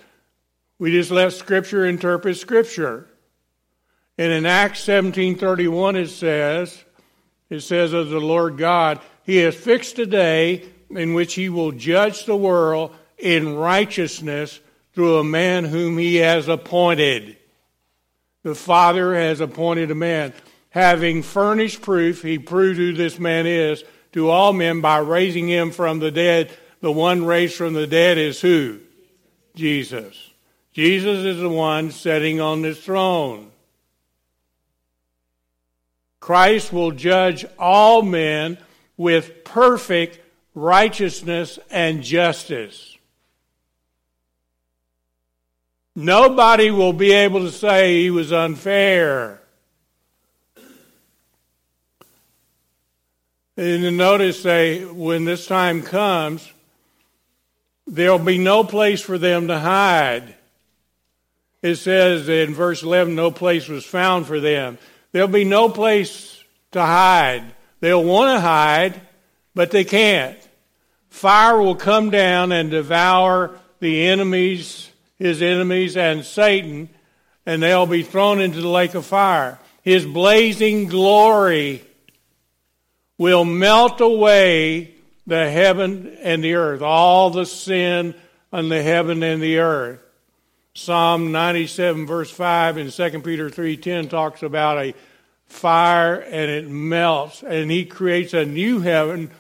We 0.79 0.93
just 0.93 1.11
let 1.11 1.33
Scripture 1.33 1.87
interpret 1.87 2.37
Scripture. 2.37 3.09
And 4.17 4.31
in 4.31 4.47
Acts 4.47 4.87
17.31 4.87 5.97
it 5.97 6.11
says, 6.11 6.85
it 7.51 7.63
says 7.63 7.93
of 7.93 8.11
the 8.11 8.21
Lord 8.21 8.57
God, 8.57 9.01
He 9.25 9.39
has 9.39 9.57
fixed 9.57 9.99
a 9.99 10.07
day 10.07 10.63
in 10.89 11.15
which 11.15 11.35
He 11.35 11.49
will 11.49 11.73
judge 11.73 12.27
the 12.27 12.37
world 12.37 12.95
in 13.19 13.57
righteousness 13.57 14.61
through 14.93 15.19
a 15.19 15.25
man 15.25 15.65
whom 15.65 15.99
He 15.99 16.15
has 16.15 16.47
appointed. 16.47 17.37
The 18.45 18.55
Father 18.55 19.17
has 19.17 19.41
appointed 19.41 19.91
a 19.91 19.97
man. 19.97 20.33
Having 20.75 21.23
furnished 21.23 21.83
proof, 21.83 22.23
He 22.23 22.37
proved 22.37 22.79
who 22.79 22.93
this 22.93 23.21
man 23.21 23.47
is 23.47 23.85
to 24.13 24.29
all 24.29 24.53
men 24.53 24.81
by 24.81 24.99
raising 24.99 25.47
him 25.47 25.71
from 25.71 26.01
the 26.01 26.11
dead. 26.11 26.53
The 26.81 26.91
one 26.91 27.25
raised 27.25 27.55
from 27.55 27.75
the 27.75 27.87
dead 27.87 28.19
is 28.19 28.41
who? 28.41 28.81
Jesus. 29.55 30.31
Jesus 30.73 31.25
is 31.25 31.39
the 31.39 31.49
one 31.49 31.93
sitting 31.93 32.41
on 32.41 32.63
this 32.63 32.85
throne. 32.85 33.53
Christ 36.19 36.73
will 36.73 36.91
judge 36.91 37.47
all 37.57 38.03
men 38.03 38.59
with 38.97 39.45
perfect 39.45 40.19
righteousness 40.57 41.61
and 41.71 42.03
justice. 42.03 42.99
Nobody 45.95 46.73
will 46.73 46.93
be 46.93 47.13
able 47.13 47.43
to 47.43 47.53
say 47.53 48.03
he 48.03 48.11
was 48.11 48.33
unfair. 48.33 49.41
And 53.57 53.97
notice 53.97 54.43
they, 54.43 54.85
when 54.85 55.25
this 55.25 55.47
time 55.47 55.83
comes, 55.83 56.51
there'll 57.87 58.19
be 58.19 58.39
no 58.39 58.65
place 58.65 59.01
for 59.01 59.17
them 59.17 59.49
to 59.49 59.59
hide. 59.59 60.35
It 61.63 61.77
says 61.77 62.29
in 62.29 62.53
verse 62.53 62.83
11, 62.83 63.15
no 63.15 63.31
place 63.31 63.69
was 63.69 63.85
found 63.85 64.27
for 64.27 64.41
them. 64.41 64.79
There'll 65.13 65.29
be 65.29 65.45
no 65.45 65.69
place 65.69 66.43
to 66.73 66.81
hide. 66.81 67.45
They'll 67.81 68.05
want 68.05 68.37
to 68.37 68.41
hide, 68.41 69.01
but 69.55 69.71
they 69.71 69.85
can't. 69.85 70.39
Fire 71.09 71.61
will 71.61 71.77
come 71.77 72.11
down 72.11 72.51
and 72.51 72.71
devour 72.71 73.59
the 73.79 74.07
enemies, 74.07 74.91
his 75.17 75.41
enemies, 75.43 75.97
and 75.97 76.25
Satan, 76.25 76.89
and 77.47 77.63
they'll 77.63 77.87
be 77.87 78.03
thrown 78.03 78.41
into 78.41 78.61
the 78.61 78.69
lake 78.69 78.95
of 78.95 79.07
fire. 79.07 79.61
His 79.83 80.05
blazing 80.05 80.87
glory 80.87 81.85
will 83.19 83.45
melt 83.45 84.01
away 84.01 84.95
the 85.27 85.51
heaven 85.51 86.17
and 86.23 86.43
the 86.43 86.55
earth, 86.55 86.83
all 86.83 87.31
the 87.31 87.47
sin 87.47 88.15
on 88.53 88.69
the 88.69 88.83
heaven 88.83 89.23
and 89.23 89.43
the 89.43 89.59
earth. 89.59 90.01
Psalm 90.75 91.31
97 91.31 92.07
verse 92.07 92.31
5 92.31 92.77
and 92.79 92.93
2 92.93 93.21
Peter 93.21 93.49
3:10 93.49 94.09
talks 94.09 94.43
about 94.43 94.79
a 94.79 94.95
fire 95.47 96.17
and 96.17 96.51
it 96.51 96.69
melts 96.69 97.43
and 97.45 97.71
he 97.71 97.85
creates 97.85 98.35
a 98.35 98.45
new 98.45 98.81
heaven 98.81 99.31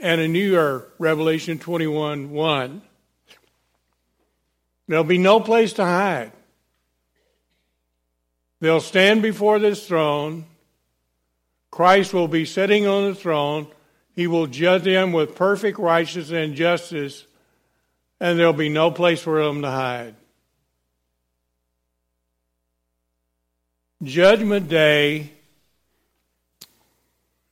and 0.00 0.20
a 0.20 0.26
new 0.28 0.56
earth. 0.56 0.86
Revelation 0.98 1.58
21 1.58 2.30
1. 2.30 2.82
There'll 4.88 5.04
be 5.04 5.18
no 5.18 5.38
place 5.38 5.72
to 5.74 5.84
hide. 5.84 6.32
They'll 8.60 8.80
stand 8.80 9.22
before 9.22 9.60
this 9.60 9.86
throne. 9.86 10.46
Christ 11.70 12.12
will 12.12 12.28
be 12.28 12.44
sitting 12.44 12.86
on 12.86 13.04
the 13.04 13.14
throne. 13.14 13.68
He 14.14 14.26
will 14.26 14.46
judge 14.46 14.84
them 14.84 15.12
with 15.12 15.36
perfect 15.36 15.78
righteousness 15.78 16.30
and 16.30 16.54
justice, 16.54 17.26
and 18.18 18.38
there'll 18.38 18.52
be 18.52 18.68
no 18.68 18.90
place 18.90 19.22
for 19.22 19.42
them 19.44 19.62
to 19.62 19.70
hide. 19.70 20.14
Judgment 24.02 24.68
Day, 24.68 25.30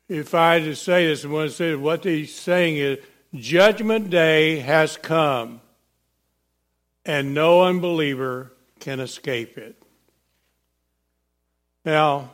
if 0.09 0.35
I 0.35 0.55
had 0.55 0.65
to 0.65 0.75
say 0.75 1.07
this, 1.07 1.23
to 1.23 1.51
say 1.51 1.75
what 1.75 2.05
he's 2.05 2.35
saying 2.35 2.77
is 2.79 2.99
Judgment 3.35 4.09
Day 4.11 4.59
has 4.61 4.97
come, 4.97 5.61
and 7.05 7.35
no 7.35 7.63
unbeliever 7.63 8.53
can 8.81 9.01
escape 9.01 9.59
it. 9.59 9.81
Now, 11.85 12.31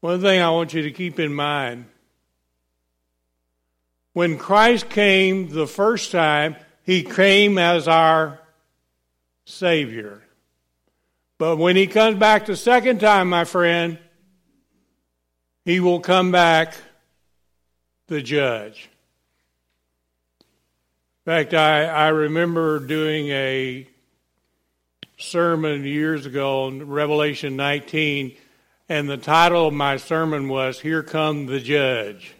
one 0.00 0.20
thing 0.20 0.40
I 0.40 0.50
want 0.50 0.74
you 0.74 0.82
to 0.82 0.90
keep 0.90 1.18
in 1.18 1.32
mind 1.32 1.86
when 4.18 4.36
Christ 4.36 4.88
came 4.88 5.48
the 5.48 5.68
first 5.68 6.10
time, 6.10 6.56
he 6.82 7.04
came 7.04 7.56
as 7.56 7.86
our 7.86 8.40
Savior. 9.44 10.24
But 11.38 11.56
when 11.58 11.76
he 11.76 11.86
comes 11.86 12.18
back 12.18 12.46
the 12.46 12.56
second 12.56 12.98
time, 12.98 13.28
my 13.28 13.44
friend, 13.44 13.96
he 15.64 15.78
will 15.78 16.00
come 16.00 16.32
back 16.32 16.74
the 18.08 18.20
judge. 18.20 18.88
In 21.24 21.32
fact, 21.32 21.54
I, 21.54 21.84
I 21.84 22.08
remember 22.08 22.80
doing 22.80 23.28
a 23.28 23.86
sermon 25.16 25.84
years 25.84 26.26
ago 26.26 26.64
on 26.64 26.88
Revelation 26.88 27.54
19 27.54 28.36
and 28.88 29.08
the 29.08 29.16
title 29.16 29.68
of 29.68 29.74
my 29.74 29.96
sermon 29.98 30.48
was 30.48 30.80
Here 30.80 31.02
Come 31.02 31.46
the 31.46 31.60
Judge. 31.60 32.34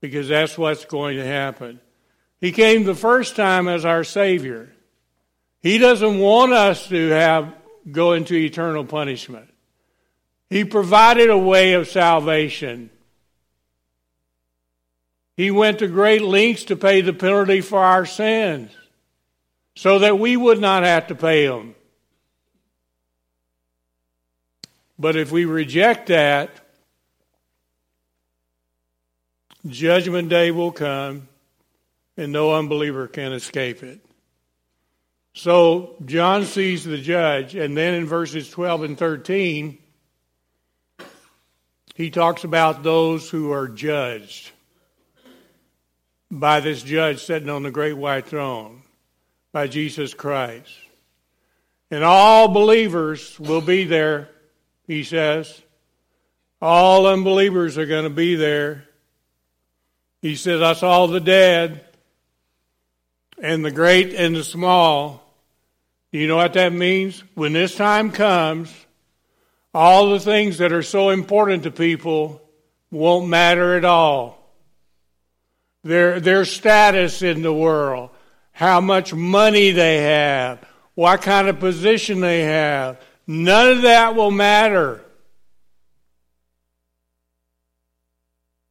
Because 0.00 0.28
that's 0.28 0.56
what's 0.56 0.84
going 0.84 1.16
to 1.16 1.24
happen. 1.24 1.80
He 2.40 2.52
came 2.52 2.84
the 2.84 2.94
first 2.94 3.36
time 3.36 3.68
as 3.68 3.84
our 3.84 4.04
Savior. 4.04 4.72
He 5.60 5.78
doesn't 5.78 6.18
want 6.18 6.52
us 6.52 6.88
to 6.88 7.08
have 7.10 7.54
go 7.90 8.12
into 8.12 8.34
eternal 8.34 8.84
punishment. 8.84 9.48
He 10.50 10.64
provided 10.64 11.30
a 11.30 11.38
way 11.38 11.72
of 11.72 11.88
salvation. 11.88 12.90
He 15.36 15.50
went 15.50 15.78
to 15.78 15.88
great 15.88 16.22
lengths 16.22 16.64
to 16.64 16.76
pay 16.76 17.00
the 17.00 17.12
penalty 17.12 17.60
for 17.60 17.78
our 17.78 18.04
sins 18.06 18.70
so 19.74 20.00
that 20.00 20.18
we 20.18 20.36
would 20.36 20.60
not 20.60 20.82
have 20.82 21.06
to 21.08 21.14
pay 21.14 21.46
them. 21.46 21.74
But 25.02 25.16
if 25.16 25.32
we 25.32 25.46
reject 25.46 26.06
that, 26.06 26.52
judgment 29.66 30.28
day 30.28 30.52
will 30.52 30.70
come 30.70 31.26
and 32.16 32.30
no 32.30 32.54
unbeliever 32.54 33.08
can 33.08 33.32
escape 33.32 33.82
it. 33.82 33.98
So 35.34 35.96
John 36.04 36.44
sees 36.44 36.84
the 36.84 36.98
judge, 36.98 37.56
and 37.56 37.76
then 37.76 37.94
in 37.94 38.06
verses 38.06 38.48
12 38.48 38.82
and 38.84 38.96
13, 38.96 39.76
he 41.96 42.10
talks 42.10 42.44
about 42.44 42.84
those 42.84 43.28
who 43.28 43.50
are 43.50 43.66
judged 43.66 44.52
by 46.30 46.60
this 46.60 46.80
judge 46.80 47.24
sitting 47.24 47.50
on 47.50 47.64
the 47.64 47.72
great 47.72 47.96
white 47.96 48.28
throne, 48.28 48.82
by 49.50 49.66
Jesus 49.66 50.14
Christ. 50.14 50.70
And 51.90 52.04
all 52.04 52.46
believers 52.46 53.40
will 53.40 53.60
be 53.60 53.82
there 53.82 54.28
he 54.92 55.04
says. 55.04 55.62
All 56.60 57.06
unbelievers 57.06 57.78
are 57.78 57.86
going 57.86 58.04
to 58.04 58.10
be 58.10 58.36
there. 58.36 58.84
He 60.20 60.36
says, 60.36 60.60
I 60.60 60.74
saw 60.74 61.06
the 61.06 61.20
dead 61.20 61.84
and 63.40 63.64
the 63.64 63.70
great 63.70 64.14
and 64.14 64.36
the 64.36 64.44
small. 64.44 65.24
You 66.12 66.28
know 66.28 66.36
what 66.36 66.52
that 66.52 66.72
means? 66.72 67.24
When 67.34 67.54
this 67.54 67.74
time 67.74 68.12
comes, 68.12 68.72
all 69.74 70.10
the 70.10 70.20
things 70.20 70.58
that 70.58 70.72
are 70.72 70.82
so 70.82 71.08
important 71.08 71.62
to 71.62 71.70
people 71.70 72.42
won't 72.90 73.28
matter 73.28 73.76
at 73.76 73.84
all. 73.84 74.38
Their, 75.82 76.20
their 76.20 76.44
status 76.44 77.22
in 77.22 77.42
the 77.42 77.52
world, 77.52 78.10
how 78.52 78.80
much 78.80 79.12
money 79.14 79.72
they 79.72 80.02
have, 80.02 80.64
what 80.94 81.22
kind 81.22 81.48
of 81.48 81.58
position 81.58 82.20
they 82.20 82.42
have, 82.42 83.00
None 83.26 83.68
of 83.68 83.82
that 83.82 84.14
will 84.14 84.30
matter. 84.30 85.04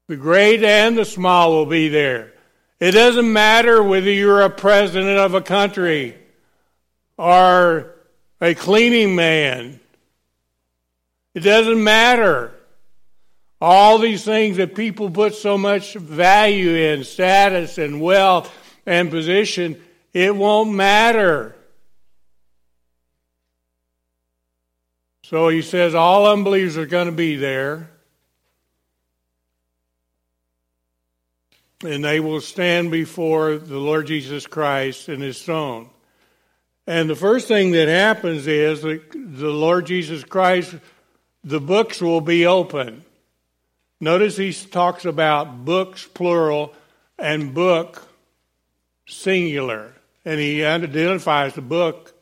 The 0.08 0.18
great 0.18 0.64
and 0.64 0.98
the 0.98 1.06
small 1.06 1.52
will 1.52 1.66
be 1.66 1.88
there. 1.88 2.34
It 2.80 2.92
doesn't 2.92 3.32
matter 3.32 3.82
whether 3.82 4.12
you're 4.12 4.42
a 4.42 4.50
president 4.50 5.18
of 5.20 5.34
a 5.34 5.42
country 5.42 6.18
or 7.18 7.96
a 8.42 8.56
cleaning 8.56 9.16
man. 9.16 9.80
It 11.34 11.42
doesn't 11.42 11.82
matter. 11.82 12.54
All 13.62 14.00
these 14.00 14.26
things 14.26 14.58
that 14.58 14.76
people 14.76 15.12
put 15.12 15.36
so 15.36 15.58
much 15.58 15.94
value 15.94 16.72
in 16.72 17.04
status 17.04 17.78
and 17.78 18.02
wealth 18.02 18.52
and 18.86 19.10
position 19.12 19.82
it 20.14 20.36
won't 20.36 20.72
matter. 20.74 21.56
So 25.32 25.48
he 25.48 25.62
says 25.62 25.96
all 25.96 26.28
unbelievers 26.28 26.76
are 26.76 26.86
going 26.86 27.06
to 27.06 27.14
be 27.14 27.38
there. 27.38 27.90
And 31.86 32.04
they 32.04 32.20
will 32.20 32.42
stand 32.42 32.92
before 32.92 33.56
the 33.56 33.78
Lord 33.78 34.08
Jesus 34.08 34.46
Christ 34.46 35.08
in 35.08 35.22
his 35.22 35.42
throne. 35.42 35.90
And 36.86 37.10
the 37.10 37.16
first 37.16 37.48
thing 37.48 37.72
that 37.72 37.88
happens 37.88 38.46
is 38.46 38.82
that 38.82 39.10
the 39.14 39.52
Lord 39.52 39.86
Jesus 39.86 40.26
Christ, 40.26 40.76
the 41.46 41.62
books 41.62 42.02
will 42.02 42.20
be 42.20 42.46
open. 42.46 43.06
Notice 44.02 44.36
he 44.36 44.52
talks 44.52 45.06
about 45.06 45.64
books, 45.64 46.06
plural, 46.06 46.74
and 47.18 47.54
book, 47.54 48.06
singular. 49.08 49.94
And 50.26 50.42
he 50.42 50.66
identifies 50.66 51.54
the 51.54 51.62
book 51.62 52.14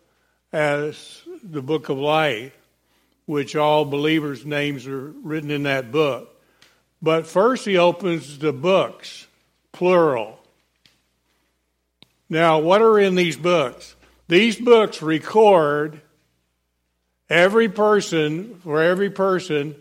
as 0.54 1.24
the 1.42 1.64
book 1.64 1.90
of 1.90 1.98
life 1.98 2.54
which 3.30 3.56
all 3.56 3.86
believers' 3.86 4.44
names 4.44 4.88
are 4.88 5.12
written 5.22 5.52
in 5.52 5.62
that 5.62 5.92
book. 5.92 6.36
But 7.00 7.28
first, 7.28 7.64
he 7.64 7.78
opens 7.78 8.40
the 8.40 8.52
books, 8.52 9.28
plural. 9.72 10.40
Now, 12.28 12.58
what 12.58 12.82
are 12.82 12.98
in 12.98 13.14
these 13.14 13.38
books? 13.38 13.96
These 14.28 14.56
books 14.56 15.04
record 15.04 16.02
every 17.30 17.70
person, 17.70 18.62
for 18.64 18.82
every 18.82 19.12
person, 19.12 19.80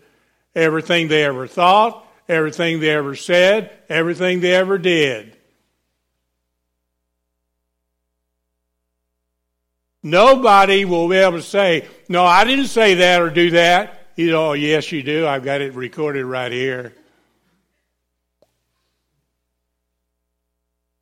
everything 0.53 1.07
they 1.07 1.25
ever 1.25 1.47
thought, 1.47 2.05
everything 2.27 2.79
they 2.79 2.91
ever 2.91 3.15
said, 3.15 3.71
everything 3.89 4.41
they 4.41 4.53
ever 4.53 4.77
did. 4.77 5.35
Nobody 10.01 10.85
will 10.85 11.09
be 11.09 11.17
able 11.17 11.37
to 11.37 11.43
say, 11.43 11.87
no, 12.07 12.23
I 12.23 12.45
didn't 12.45 12.67
say 12.67 12.95
that 12.95 13.21
or 13.21 13.29
do 13.29 13.51
that. 13.51 14.07
You 14.15 14.31
know, 14.31 14.49
oh, 14.49 14.53
yes, 14.53 14.91
you 14.91 15.03
do. 15.03 15.27
I've 15.27 15.43
got 15.43 15.61
it 15.61 15.73
recorded 15.73 16.25
right 16.25 16.51
here. 16.51 16.93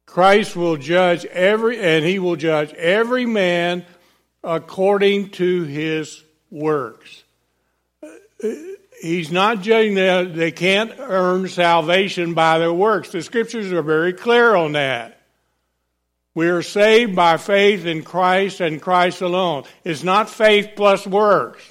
Christ 0.05 0.55
will 0.55 0.77
judge 0.77 1.25
every, 1.25 1.79
and 1.79 2.03
he 2.03 2.17
will 2.17 2.36
judge 2.36 2.73
every 2.73 3.25
man 3.25 3.86
according 4.43 5.29
to 5.31 5.63
his 5.63 6.23
works. 6.49 7.23
He's 9.01 9.31
not 9.31 9.62
judging 9.62 9.93
them. 9.93 10.36
They 10.36 10.51
can't 10.51 10.91
earn 10.97 11.47
salvation 11.49 12.33
by 12.33 12.57
their 12.57 12.73
works. 12.73 13.12
The 13.12 13.21
scriptures 13.21 13.71
are 13.71 13.83
very 13.83 14.13
clear 14.13 14.55
on 14.55 14.71
that. 14.71 15.16
We 16.38 16.50
are 16.50 16.62
saved 16.62 17.15
by 17.15 17.38
faith 17.38 17.86
in 17.86 18.04
Christ 18.04 18.62
and 18.62 18.82
Christ 18.82 19.21
alone. 19.21 19.63
It's 19.84 20.04
not 20.04 20.30
faith 20.30 20.73
plus 20.76 21.08
works. 21.08 21.63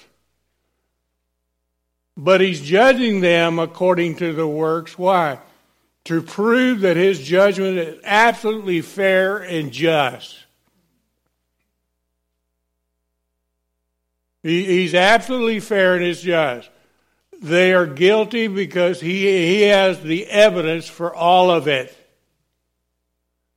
But 2.17 2.41
he's 2.41 2.61
judging 2.61 3.21
them 3.21 3.59
according 3.59 4.17
to 4.17 4.33
the 4.33 4.49
works. 4.49 4.99
Why? 4.99 5.39
to 6.07 6.23
prove 6.23 6.81
that 6.81 6.97
his 6.97 7.21
judgment 7.21 7.79
is 7.79 8.01
absolutely 8.05 8.81
fair 8.81 9.39
and 9.39 9.73
just. 9.73 10.39
He's 14.45 14.95
absolutely 14.95 15.59
fair 15.59 15.97
and 15.97 16.05
is 16.05 16.23
just. 16.23 16.71
They 17.43 17.75
are 17.75 17.87
guilty 17.87 18.47
because 18.47 19.01
he, 19.01 19.27
he 19.27 19.63
has 19.63 20.01
the 20.01 20.27
evidence 20.27 20.89
for 20.89 21.13
all 21.13 21.51
of 21.51 21.67
it. 21.67 21.96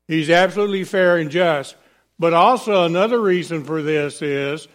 He's 0.09 0.31
absolutely 0.31 0.85
fair 0.85 1.17
and 1.17 1.29
just. 1.29 1.75
But 2.17 2.33
also 2.33 2.83
another 2.83 3.21
reason 3.21 3.63
for 3.63 3.83
this 3.83 4.23
is 4.23 4.67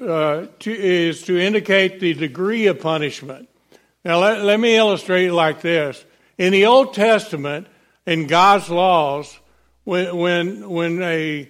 uh, 0.00 0.46
to, 0.58 0.72
is 0.72 1.22
to 1.22 1.38
indicate 1.38 2.00
the 2.00 2.12
degree 2.12 2.66
of 2.66 2.80
punishment. 2.80 3.48
Now 4.04 4.18
let, 4.18 4.42
let 4.42 4.58
me 4.58 4.74
illustrate 4.74 5.26
it 5.26 5.32
like 5.32 5.60
this. 5.60 6.04
In 6.38 6.52
the 6.52 6.66
Old 6.66 6.92
Testament, 6.92 7.68
in 8.04 8.26
God's 8.26 8.68
laws, 8.68 9.38
when 9.84 10.16
when 10.16 10.68
when 10.68 11.00
a 11.02 11.48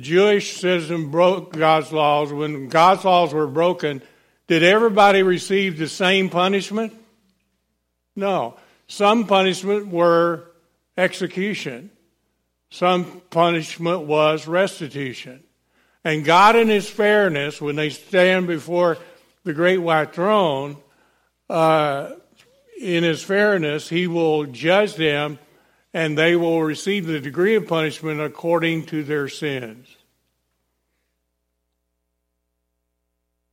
Jewish 0.00 0.56
citizen 0.56 1.10
broke 1.10 1.52
God's 1.52 1.92
laws, 1.92 2.32
when 2.32 2.70
God's 2.70 3.04
laws 3.04 3.34
were 3.34 3.46
broken, 3.46 4.00
did 4.46 4.62
everybody 4.62 5.22
receive 5.22 5.76
the 5.76 5.88
same 5.88 6.30
punishment? 6.30 6.94
No. 8.16 8.56
Some 8.88 9.26
punishment 9.26 9.88
were 9.88 10.51
execution. 10.96 11.90
Some 12.70 13.22
punishment 13.30 14.02
was 14.02 14.46
restitution. 14.46 15.42
And 16.04 16.24
God, 16.24 16.56
in 16.56 16.68
His 16.68 16.88
fairness, 16.88 17.60
when 17.60 17.76
they 17.76 17.90
stand 17.90 18.46
before 18.46 18.98
the 19.44 19.52
great 19.52 19.78
white 19.78 20.14
throne, 20.14 20.76
uh, 21.48 22.10
in 22.80 23.04
His 23.04 23.22
fairness, 23.22 23.88
He 23.88 24.06
will 24.06 24.46
judge 24.46 24.96
them 24.96 25.38
and 25.94 26.16
they 26.16 26.34
will 26.36 26.62
receive 26.62 27.06
the 27.06 27.20
degree 27.20 27.54
of 27.54 27.66
punishment 27.68 28.20
according 28.20 28.86
to 28.86 29.04
their 29.04 29.28
sins. 29.28 29.94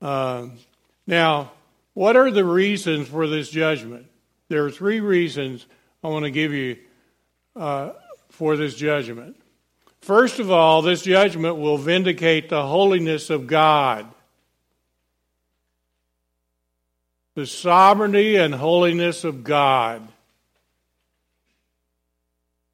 Uh, 0.01 0.47
now, 1.05 1.51
what 1.93 2.15
are 2.15 2.31
the 2.31 2.45
reasons 2.45 3.09
for 3.09 3.27
this 3.27 3.49
judgment? 3.49 4.07
There 4.47 4.63
are 4.65 4.71
three 4.71 5.01
reasons 5.01 5.65
I 6.01 6.07
want 6.07 6.23
to 6.23 6.31
give 6.31 6.53
you 6.53 6.77
uh, 7.59 7.91
for 8.29 8.55
this 8.55 8.73
judgment. 8.73 9.35
First 10.01 10.39
of 10.39 10.49
all, 10.49 10.81
this 10.81 11.03
judgment 11.03 11.57
will 11.57 11.77
vindicate 11.77 12.49
the 12.49 12.65
holiness 12.65 13.29
of 13.29 13.47
God. 13.47 14.07
The 17.35 17.45
sovereignty 17.45 18.37
and 18.37 18.55
holiness 18.55 19.23
of 19.23 19.43
God. 19.43 20.07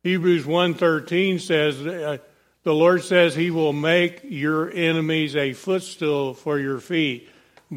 Hebrews 0.03 0.45
1:13 0.45 1.41
says 1.41 1.81
uh, 1.85 2.19
the 2.61 2.73
Lord 2.73 3.03
says 3.03 3.35
he 3.35 3.49
will 3.49 3.73
make 3.73 4.21
your 4.23 4.71
enemies 4.71 5.35
a 5.35 5.53
footstool 5.53 6.35
for 6.35 6.59
your 6.59 6.79
feet. 6.79 7.27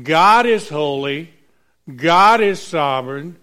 God 0.02 0.44
is 0.44 0.68
holy, 0.68 1.30
God 1.94 2.42
is 2.42 2.60
sovereign, 2.60 3.36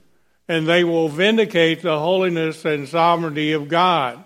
and 0.47 0.67
they 0.67 0.83
will 0.83 1.09
vindicate 1.09 1.81
the 1.81 1.99
holiness 1.99 2.65
and 2.65 2.87
sovereignty 2.87 3.53
of 3.53 3.67
God. 3.67 4.23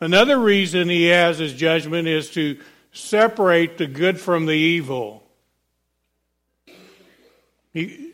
Another 0.00 0.38
reason 0.38 0.88
he 0.88 1.06
has 1.06 1.38
his 1.38 1.54
judgment 1.54 2.08
is 2.08 2.30
to 2.30 2.58
separate 2.92 3.78
the 3.78 3.86
good 3.86 4.20
from 4.20 4.46
the 4.46 4.52
evil. 4.52 5.22
He, 7.72 8.12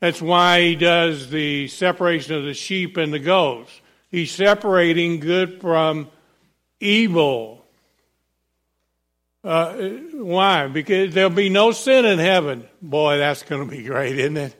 that's 0.00 0.22
why 0.22 0.60
he 0.62 0.76
does 0.76 1.30
the 1.30 1.68
separation 1.68 2.34
of 2.34 2.44
the 2.44 2.54
sheep 2.54 2.96
and 2.96 3.12
the 3.12 3.18
goats. 3.18 3.80
He's 4.10 4.30
separating 4.30 5.20
good 5.20 5.60
from 5.60 6.08
evil. 6.80 7.64
Uh, 9.44 9.74
why? 10.14 10.66
Because 10.68 11.14
there'll 11.14 11.30
be 11.30 11.48
no 11.48 11.72
sin 11.72 12.04
in 12.04 12.18
heaven. 12.18 12.66
Boy, 12.80 13.18
that's 13.18 13.42
going 13.42 13.68
to 13.68 13.76
be 13.76 13.82
great, 13.82 14.18
isn't 14.18 14.36
it? 14.36 14.54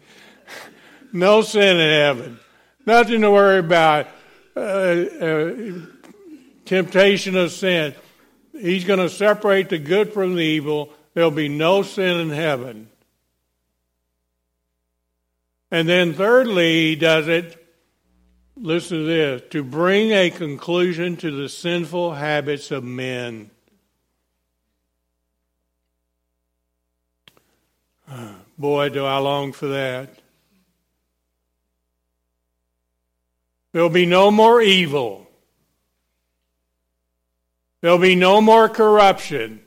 No 1.13 1.43
sin 1.43 1.77
in 1.77 1.91
heaven. 1.91 2.39
Nothing 2.87 3.21
to 3.23 3.31
worry 3.31 3.59
about. 3.59 4.09
Uh, 4.57 4.61
uh, 4.61 5.55
temptation 6.65 7.37
of 7.37 7.53
sin. 7.53 7.95
He's 8.53 8.85
going 8.85 8.99
to 8.99 9.09
separate 9.09 9.69
the 9.69 9.79
good 9.79 10.13
from 10.13 10.35
the 10.35 10.43
evil. 10.43 10.93
There'll 11.15 11.31
be 11.31 11.49
no 11.49 11.83
sin 11.83 12.19
in 12.19 12.31
heaven. 12.31 12.89
And 15.71 15.89
then, 15.89 16.15
thirdly, 16.15 16.91
he 16.91 16.97
does 16.97 17.29
it 17.29 17.57
listen 18.57 18.99
to 18.99 19.05
this 19.05 19.43
to 19.51 19.63
bring 19.63 20.11
a 20.11 20.31
conclusion 20.31 21.17
to 21.19 21.31
the 21.31 21.49
sinful 21.49 22.15
habits 22.15 22.71
of 22.71 22.85
men. 22.85 23.51
Boy, 28.59 28.89
do 28.89 29.05
I 29.05 29.19
long 29.19 29.53
for 29.53 29.69
that. 29.69 30.19
There'll 33.79 33.91
be 33.91 34.07
no 34.07 34.33
more 34.33 34.61
evil. 34.61 35.31
There'll 37.81 37.97
be 37.97 38.17
no 38.17 38.41
more 38.41 38.69
corruption. 38.69 39.61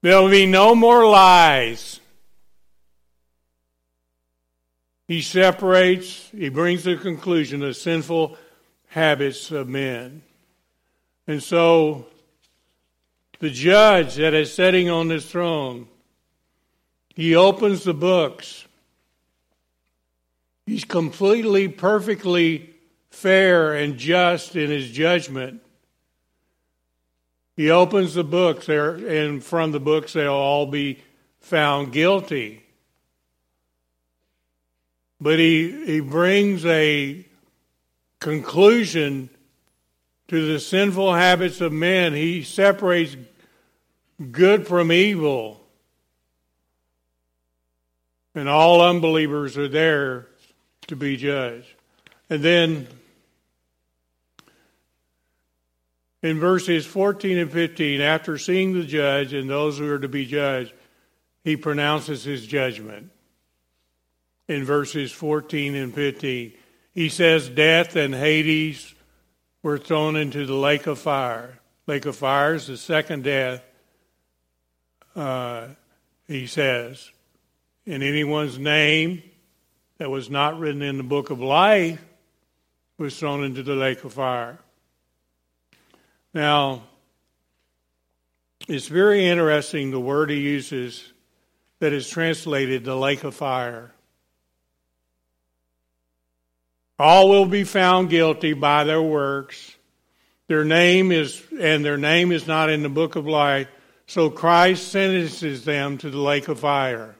There'll 0.00 0.30
be 0.30 0.46
no 0.46 0.76
more 0.76 1.04
lies. 1.04 1.98
He 5.08 5.20
separates, 5.20 6.30
he 6.30 6.48
brings 6.48 6.84
to 6.84 6.94
the 6.94 7.02
conclusion 7.02 7.58
the 7.58 7.74
sinful 7.74 8.38
habits 8.90 9.50
of 9.50 9.66
men. 9.68 10.22
And 11.26 11.42
so 11.42 12.06
the 13.40 13.50
judge 13.50 14.14
that 14.14 14.32
is 14.32 14.52
sitting 14.52 14.90
on 14.90 15.08
this 15.08 15.28
throne, 15.28 15.88
he 17.16 17.34
opens 17.34 17.82
the 17.82 17.94
books. 17.94 18.64
He's 20.66 20.84
completely, 20.84 21.68
perfectly 21.68 22.74
fair 23.10 23.74
and 23.74 23.96
just 23.96 24.56
in 24.56 24.70
his 24.70 24.90
judgment. 24.90 25.60
He 27.56 27.70
opens 27.70 28.14
the 28.14 28.24
books 28.24 28.66
there, 28.66 28.94
and 28.94 29.42
from 29.42 29.72
the 29.72 29.80
books 29.80 30.14
they'll 30.14 30.32
all 30.32 30.66
be 30.66 31.00
found 31.40 31.92
guilty. 31.92 32.64
But 35.20 35.38
he, 35.38 35.86
he 35.86 36.00
brings 36.00 36.66
a 36.66 37.24
conclusion 38.18 39.30
to 40.28 40.52
the 40.52 40.58
sinful 40.58 41.14
habits 41.14 41.60
of 41.60 41.72
men. 41.72 42.14
He 42.14 42.42
separates 42.42 43.16
good 44.32 44.66
from 44.66 44.90
evil. 44.90 45.60
And 48.34 48.48
all 48.48 48.80
unbelievers 48.80 49.56
are 49.56 49.68
there 49.68 50.28
to 50.88 50.96
be 50.96 51.16
judged. 51.16 51.68
And 52.30 52.42
then 52.42 52.88
in 56.22 56.40
verses 56.40 56.86
14 56.86 57.38
and 57.38 57.52
15, 57.52 58.00
after 58.00 58.38
seeing 58.38 58.72
the 58.72 58.84
judge 58.84 59.32
and 59.32 59.48
those 59.48 59.78
who 59.78 59.90
are 59.90 59.98
to 59.98 60.08
be 60.08 60.24
judged, 60.24 60.72
he 61.42 61.56
pronounces 61.56 62.24
his 62.24 62.46
judgment 62.46 63.10
in 64.48 64.64
verses 64.64 65.12
14 65.12 65.74
and 65.74 65.94
15. 65.94 66.52
He 66.94 67.08
says, 67.08 67.48
Death 67.48 67.96
and 67.96 68.14
Hades 68.14 68.94
were 69.62 69.78
thrown 69.78 70.16
into 70.16 70.46
the 70.46 70.54
lake 70.54 70.86
of 70.86 70.98
fire. 70.98 71.58
Lake 71.86 72.06
of 72.06 72.16
fire 72.16 72.54
is 72.54 72.66
the 72.66 72.76
second 72.76 73.24
death, 73.24 73.62
uh, 75.14 75.68
he 76.26 76.46
says. 76.46 77.10
In 77.84 78.02
anyone's 78.02 78.58
name 78.58 79.22
that 79.98 80.10
was 80.10 80.28
not 80.28 80.58
written 80.58 80.82
in 80.82 80.96
the 80.96 81.04
book 81.04 81.30
of 81.30 81.40
life 81.40 82.00
was 82.98 83.18
thrown 83.18 83.44
into 83.44 83.62
the 83.62 83.74
lake 83.74 84.04
of 84.04 84.12
fire. 84.12 84.58
Now, 86.32 86.82
it's 88.68 88.88
very 88.88 89.26
interesting 89.26 89.90
the 89.90 90.00
word 90.00 90.30
he 90.30 90.38
uses 90.38 91.12
that 91.80 91.92
is 91.92 92.08
translated 92.08 92.84
the 92.84 92.96
lake 92.96 93.24
of 93.24 93.34
fire. 93.34 93.92
All 96.98 97.28
will 97.28 97.46
be 97.46 97.64
found 97.64 98.10
guilty 98.10 98.52
by 98.52 98.84
their 98.84 99.02
works. 99.02 99.76
Their 100.46 100.64
name 100.64 101.10
is, 101.10 101.42
and 101.58 101.84
their 101.84 101.96
name 101.96 102.30
is 102.30 102.46
not 102.46 102.70
in 102.70 102.82
the 102.82 102.88
book 102.88 103.16
of 103.16 103.26
life. 103.26 103.68
So 104.06 104.30
Christ 104.30 104.88
sentences 104.88 105.64
them 105.64 105.98
to 105.98 106.10
the 106.10 106.18
lake 106.18 106.48
of 106.48 106.60
fire. 106.60 107.16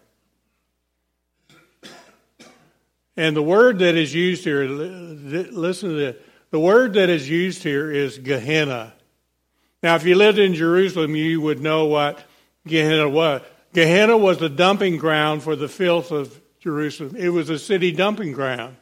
And 3.17 3.37
the 3.37 3.43
word 3.43 3.79
that 3.79 3.95
is 3.95 4.13
used 4.15 4.45
here, 4.45 4.65
listen 4.65 5.91
to 5.91 5.95
this. 5.95 6.17
The 6.51 6.61
word 6.61 6.95
that 6.95 7.11
is 7.11 7.29
used 7.29 7.63
here 7.63 7.91
is 7.91 8.19
Gehenna. 8.19 8.93
Now, 9.83 9.97
if 9.97 10.05
you 10.05 10.15
lived 10.15 10.39
in 10.39 10.55
Jerusalem, 10.55 11.15
you 11.15 11.41
would 11.41 11.61
know 11.61 11.87
what 11.87 12.25
Gehenna 12.67 13.09
was. 13.09 13.43
Gehenna 13.73 14.17
was 14.17 14.39
the 14.39 14.49
dumping 14.49 14.97
ground 14.97 15.43
for 15.43 15.57
the 15.57 15.69
filth 15.69 16.11
of 16.11 16.41
Jerusalem. 16.61 17.17
It 17.17 17.29
was 17.29 17.51
a 17.51 17.59
city 17.59 17.93
dumping 17.93 18.33
ground. 18.33 18.77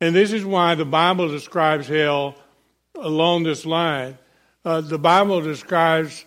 And 0.00 0.14
this 0.14 0.32
is 0.32 0.44
why 0.44 0.74
the 0.74 0.86
Bible 0.86 1.28
describes 1.28 1.86
hell 1.86 2.34
along 2.94 3.44
this 3.44 3.66
line. 3.66 4.18
Uh, 4.64 4.80
the 4.80 4.98
Bible 4.98 5.40
describes 5.42 6.24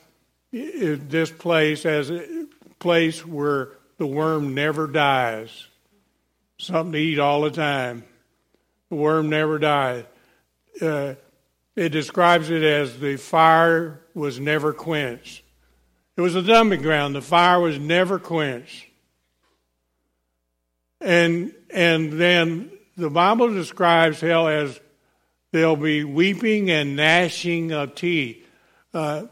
this 0.51 1.31
place 1.31 1.85
as 1.85 2.11
a 2.11 2.45
place 2.79 3.25
where 3.25 3.71
the 4.03 4.07
worm 4.07 4.53
never 4.53 4.85
dies. 4.85 5.65
Something 6.57 6.91
to 6.91 6.99
eat 6.99 7.19
all 7.19 7.39
the 7.39 7.51
time. 7.51 8.03
The 8.89 8.97
worm 8.97 9.29
never 9.29 9.57
dies. 9.57 10.03
Uh, 10.81 11.13
it 11.77 11.87
describes 11.87 12.49
it 12.49 12.63
as 12.63 12.99
the 12.99 13.15
fire 13.15 14.01
was 14.13 14.41
never 14.41 14.73
quenched. 14.73 15.41
It 16.17 16.21
was 16.21 16.35
a 16.35 16.41
dumping 16.41 16.81
ground. 16.81 17.15
The 17.15 17.21
fire 17.21 17.61
was 17.61 17.79
never 17.79 18.19
quenched. 18.19 18.87
And 20.99 21.53
and 21.69 22.11
then 22.11 22.71
the 22.97 23.09
Bible 23.09 23.53
describes 23.53 24.19
hell 24.19 24.49
as 24.49 24.81
there'll 25.53 25.77
be 25.77 26.03
weeping 26.03 26.69
and 26.69 26.97
gnashing 26.97 27.71
of 27.71 27.95
teeth. 27.95 28.45
Uh, 28.93 29.27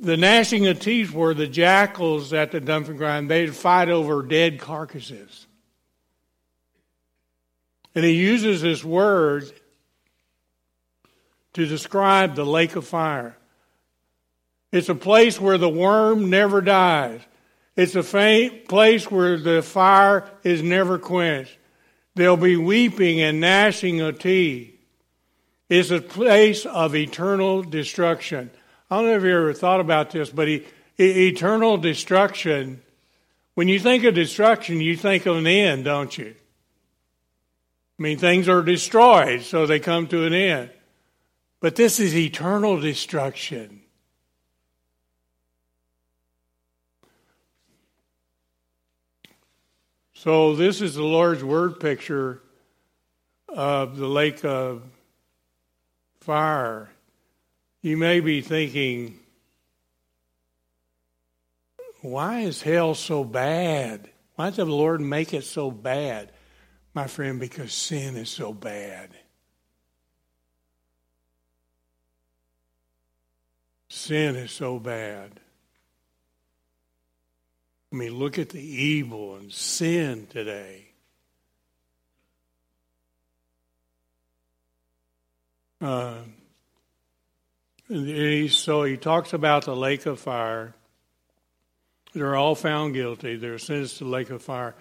the 0.00 0.16
gnashing 0.16 0.66
of 0.66 0.80
teeth 0.80 1.12
were 1.12 1.34
the 1.34 1.46
jackals 1.46 2.32
at 2.32 2.50
the 2.50 2.60
dumping 2.60 2.96
ground. 2.96 3.30
They'd 3.30 3.54
fight 3.54 3.90
over 3.90 4.22
dead 4.22 4.58
carcasses. 4.58 5.46
And 7.94 8.04
he 8.04 8.12
uses 8.12 8.62
this 8.62 8.82
word 8.82 9.52
to 11.52 11.66
describe 11.66 12.34
the 12.34 12.46
lake 12.46 12.76
of 12.76 12.86
fire. 12.86 13.36
It's 14.72 14.88
a 14.88 14.94
place 14.94 15.40
where 15.40 15.58
the 15.58 15.68
worm 15.68 16.30
never 16.30 16.60
dies. 16.60 17.20
It's 17.76 17.94
a 17.94 18.02
place 18.02 19.10
where 19.10 19.36
the 19.36 19.62
fire 19.62 20.30
is 20.44 20.62
never 20.62 20.98
quenched. 20.98 21.58
There'll 22.14 22.36
be 22.36 22.56
weeping 22.56 23.20
and 23.20 23.40
gnashing 23.40 24.00
of 24.00 24.18
teeth. 24.18 24.76
It's 25.68 25.90
a 25.90 26.00
place 26.00 26.64
of 26.66 26.94
eternal 26.94 27.62
destruction. 27.62 28.50
I 28.90 28.96
don't 28.96 29.06
know 29.06 29.16
if 29.16 29.22
you 29.22 29.36
ever 29.36 29.52
thought 29.52 29.80
about 29.80 30.10
this, 30.10 30.30
but 30.30 30.48
e- 30.48 30.64
eternal 30.98 31.76
destruction, 31.76 32.82
when 33.54 33.68
you 33.68 33.78
think 33.78 34.02
of 34.04 34.14
destruction, 34.14 34.80
you 34.80 34.96
think 34.96 35.26
of 35.26 35.36
an 35.36 35.46
end, 35.46 35.84
don't 35.84 36.16
you? 36.18 36.34
I 37.98 38.02
mean, 38.02 38.18
things 38.18 38.48
are 38.48 38.62
destroyed, 38.62 39.42
so 39.42 39.66
they 39.66 39.78
come 39.78 40.08
to 40.08 40.24
an 40.24 40.32
end. 40.32 40.70
But 41.60 41.76
this 41.76 42.00
is 42.00 42.16
eternal 42.16 42.80
destruction. 42.80 43.82
So, 50.14 50.56
this 50.56 50.80
is 50.80 50.96
the 50.96 51.04
Lord's 51.04 51.44
word 51.44 51.80
picture 51.80 52.42
of 53.48 53.96
the 53.96 54.06
lake 54.06 54.44
of 54.44 54.82
fire. 56.20 56.90
You 57.82 57.96
may 57.96 58.20
be 58.20 58.42
thinking, 58.42 59.18
why 62.02 62.40
is 62.40 62.62
hell 62.62 62.94
so 62.94 63.24
bad? 63.24 64.10
Why 64.36 64.50
did 64.50 64.56
the 64.56 64.64
Lord 64.66 65.00
make 65.00 65.32
it 65.32 65.44
so 65.44 65.70
bad? 65.70 66.32
My 66.92 67.06
friend, 67.06 67.40
because 67.40 67.72
sin 67.72 68.16
is 68.16 68.28
so 68.28 68.52
bad. 68.52 69.10
Sin 73.88 74.36
is 74.36 74.50
so 74.50 74.78
bad. 74.78 75.40
I 77.92 77.96
mean, 77.96 78.14
look 78.14 78.38
at 78.38 78.50
the 78.50 78.62
evil 78.62 79.36
and 79.36 79.52
sin 79.52 80.26
today. 80.30 80.86
Uh, 85.80 86.18
he, 87.90 88.48
so 88.48 88.84
he 88.84 88.96
talks 88.96 89.32
about 89.32 89.64
the 89.64 89.74
lake 89.74 90.06
of 90.06 90.20
fire. 90.20 90.74
They're 92.12 92.36
all 92.36 92.54
found 92.54 92.94
guilty. 92.94 93.36
They're 93.36 93.58
sentenced 93.58 93.98
to 93.98 94.04
the 94.04 94.10
lake 94.10 94.30
of 94.30 94.42
fire. 94.42 94.74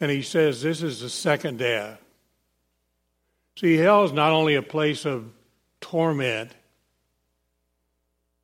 And 0.00 0.10
he 0.10 0.22
says 0.22 0.62
this 0.62 0.82
is 0.82 1.00
the 1.00 1.08
second 1.08 1.58
death. 1.58 2.00
See, 3.58 3.76
hell 3.76 4.04
is 4.04 4.12
not 4.12 4.32
only 4.32 4.56
a 4.56 4.62
place 4.62 5.06
of 5.06 5.30
torment, 5.80 6.50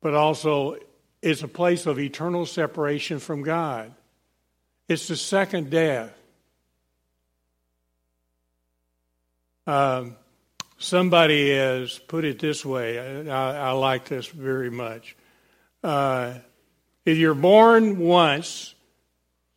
but 0.01 0.13
also 0.13 0.77
it's 1.21 1.43
a 1.43 1.47
place 1.47 1.85
of 1.85 1.99
eternal 1.99 2.45
separation 2.45 3.19
from 3.19 3.43
God. 3.43 3.93
It's 4.87 5.07
the 5.07 5.15
second 5.15 5.69
death. 5.69 6.13
Um, 9.65 10.15
somebody 10.83 11.55
has 11.55 11.97
put 11.97 12.25
it 12.25 12.39
this 12.39 12.65
way. 12.65 13.29
I, 13.29 13.69
I 13.69 13.71
like 13.71 14.05
this 14.05 14.27
very 14.27 14.69
much. 14.69 15.15
Uh, 15.83 16.35
if 17.05 17.17
you're 17.17 17.33
born 17.33 17.99
once, 17.99 18.75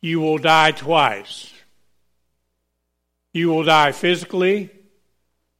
you 0.01 0.19
will 0.19 0.37
die 0.37 0.71
twice. 0.71 1.53
You 3.33 3.49
will 3.49 3.63
die 3.63 3.91
physically 3.91 4.69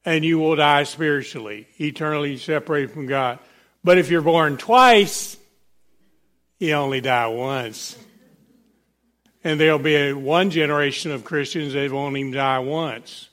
and 0.04 0.24
you 0.24 0.38
will 0.38 0.56
die 0.56 0.84
spiritually, 0.84 1.68
eternally 1.78 2.38
separated 2.38 2.90
from 2.90 3.06
God. 3.06 3.38
But 3.84 3.98
if 3.98 4.10
you're 4.10 4.22
born 4.22 4.56
twice, 4.56 5.36
you 6.58 6.72
only 6.72 7.00
die 7.00 7.28
once. 7.28 7.96
And 9.44 9.60
there'll 9.60 9.78
be 9.78 10.12
one 10.12 10.50
generation 10.50 11.12
of 11.12 11.24
Christians 11.24 11.74
that 11.74 11.92
won't 11.92 12.16
even 12.16 12.32
die 12.32 12.58
once. 12.58 13.27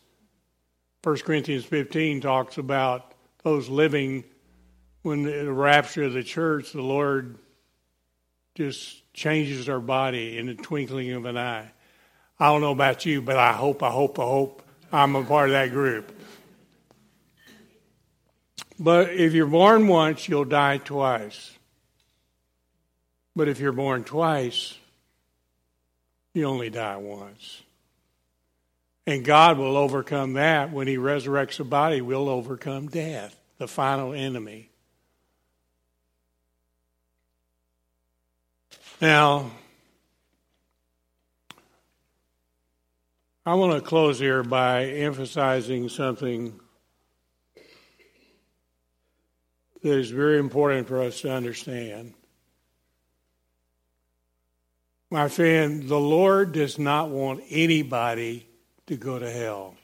1 1.05 1.17
Corinthians 1.17 1.63
15 1.63 2.19
talks 2.19 2.57
about 2.57 3.13
those 3.43 3.69
living 3.69 4.23
when 5.03 5.21
the 5.21 5.53
rapture 5.53 6.05
of 6.05 6.13
the 6.13 6.23
church, 6.23 6.71
the 6.71 6.81
Lord 6.81 7.37
just 8.55 9.13
changes 9.13 9.69
our 9.69 9.79
body 9.79 10.39
in 10.39 10.47
the 10.47 10.55
twinkling 10.55 11.11
of 11.11 11.25
an 11.25 11.37
eye. 11.37 11.69
I 12.39 12.47
don't 12.47 12.61
know 12.61 12.71
about 12.71 13.05
you, 13.05 13.21
but 13.21 13.37
I 13.37 13.53
hope, 13.53 13.83
I 13.83 13.91
hope, 13.91 14.17
I 14.17 14.23
hope 14.23 14.63
I'm 14.91 15.15
a 15.15 15.23
part 15.23 15.49
of 15.49 15.53
that 15.53 15.69
group. 15.69 16.11
But 18.79 19.11
if 19.11 19.33
you're 19.33 19.45
born 19.45 19.87
once, 19.87 20.27
you'll 20.27 20.43
die 20.43 20.79
twice. 20.79 21.51
But 23.35 23.47
if 23.47 23.59
you're 23.59 23.73
born 23.73 24.05
twice, 24.05 24.75
you 26.33 26.45
only 26.45 26.71
die 26.71 26.97
once. 26.97 27.61
And 29.07 29.23
God 29.23 29.57
will 29.57 29.77
overcome 29.77 30.33
that. 30.33 30.71
When 30.71 30.87
He 30.87 30.97
resurrects 30.97 31.57
the 31.57 31.63
body, 31.63 32.01
we'll 32.01 32.29
overcome 32.29 32.87
death, 32.87 33.39
the 33.57 33.67
final 33.67 34.13
enemy. 34.13 34.69
Now, 38.99 39.51
I 43.45 43.53
want 43.53 43.73
to 43.73 43.81
close 43.87 44.17
here 44.17 44.41
by 44.41 44.85
emphasizing 44.85 45.89
something 45.89 46.59
that 49.83 49.99
is 49.99 50.09
very 50.09 50.39
important 50.39 50.87
for 50.87 51.03
us 51.03 51.21
to 51.21 51.31
understand. 51.31 52.15
My 55.11 55.27
friend, 55.27 55.87
the 55.87 55.99
Lord 55.99 56.53
does 56.53 56.79
not 56.79 57.09
want 57.11 57.43
anybody 57.51 58.44
to 58.87 58.95
go 58.95 59.19
to 59.19 59.29
hell. 59.29 59.75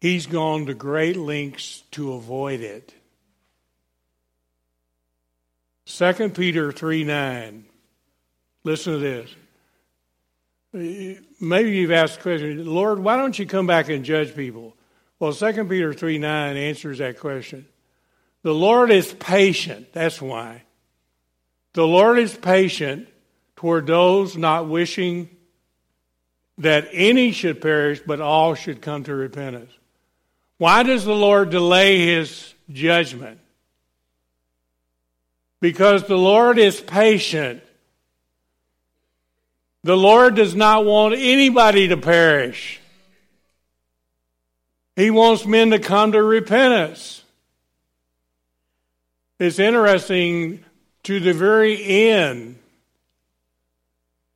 He's 0.00 0.26
gone 0.26 0.66
to 0.66 0.74
great 0.74 1.16
lengths 1.16 1.82
to 1.92 2.14
avoid 2.14 2.60
it. 2.60 2.94
2 5.86 6.30
Peter 6.30 6.72
3 6.72 7.04
9. 7.04 7.64
Listen 8.64 8.92
to 8.94 8.98
this. 8.98 9.34
Maybe 11.40 11.70
you've 11.70 11.90
asked 11.90 12.16
the 12.16 12.22
question, 12.22 12.64
Lord, 12.64 13.00
why 13.00 13.16
don't 13.16 13.38
you 13.38 13.44
come 13.44 13.66
back 13.66 13.88
and 13.88 14.04
judge 14.04 14.34
people? 14.34 14.76
Well, 15.18 15.32
2 15.32 15.64
Peter 15.64 15.92
3 15.92 16.18
9 16.18 16.56
answers 16.56 16.98
that 16.98 17.18
question. 17.18 17.66
The 18.42 18.54
Lord 18.54 18.90
is 18.90 19.12
patient. 19.12 19.92
That's 19.92 20.22
why. 20.22 20.62
The 21.74 21.86
Lord 21.86 22.18
is 22.18 22.34
patient 22.34 23.08
toward 23.56 23.86
those 23.86 24.36
not 24.36 24.68
wishing 24.68 25.28
that 26.60 26.88
any 26.92 27.32
should 27.32 27.60
perish, 27.60 28.00
but 28.06 28.20
all 28.20 28.54
should 28.54 28.80
come 28.80 29.04
to 29.04 29.14
repentance. 29.14 29.72
Why 30.58 30.82
does 30.82 31.04
the 31.04 31.14
Lord 31.14 31.50
delay 31.50 32.06
his 32.06 32.54
judgment? 32.70 33.40
Because 35.60 36.06
the 36.06 36.18
Lord 36.18 36.58
is 36.58 36.80
patient 36.80 37.62
the 39.82 39.96
Lord 39.96 40.34
does 40.34 40.54
not 40.54 40.84
want 40.84 41.14
anybody 41.14 41.88
to 41.88 41.96
perish. 41.96 42.80
He 44.96 45.10
wants 45.10 45.46
men 45.46 45.70
to 45.70 45.78
come 45.78 46.12
to 46.12 46.22
repentance. 46.22 47.22
It's 49.38 49.58
interesting, 49.58 50.62
to 51.04 51.18
the 51.18 51.32
very 51.32 51.82
end, 51.82 52.58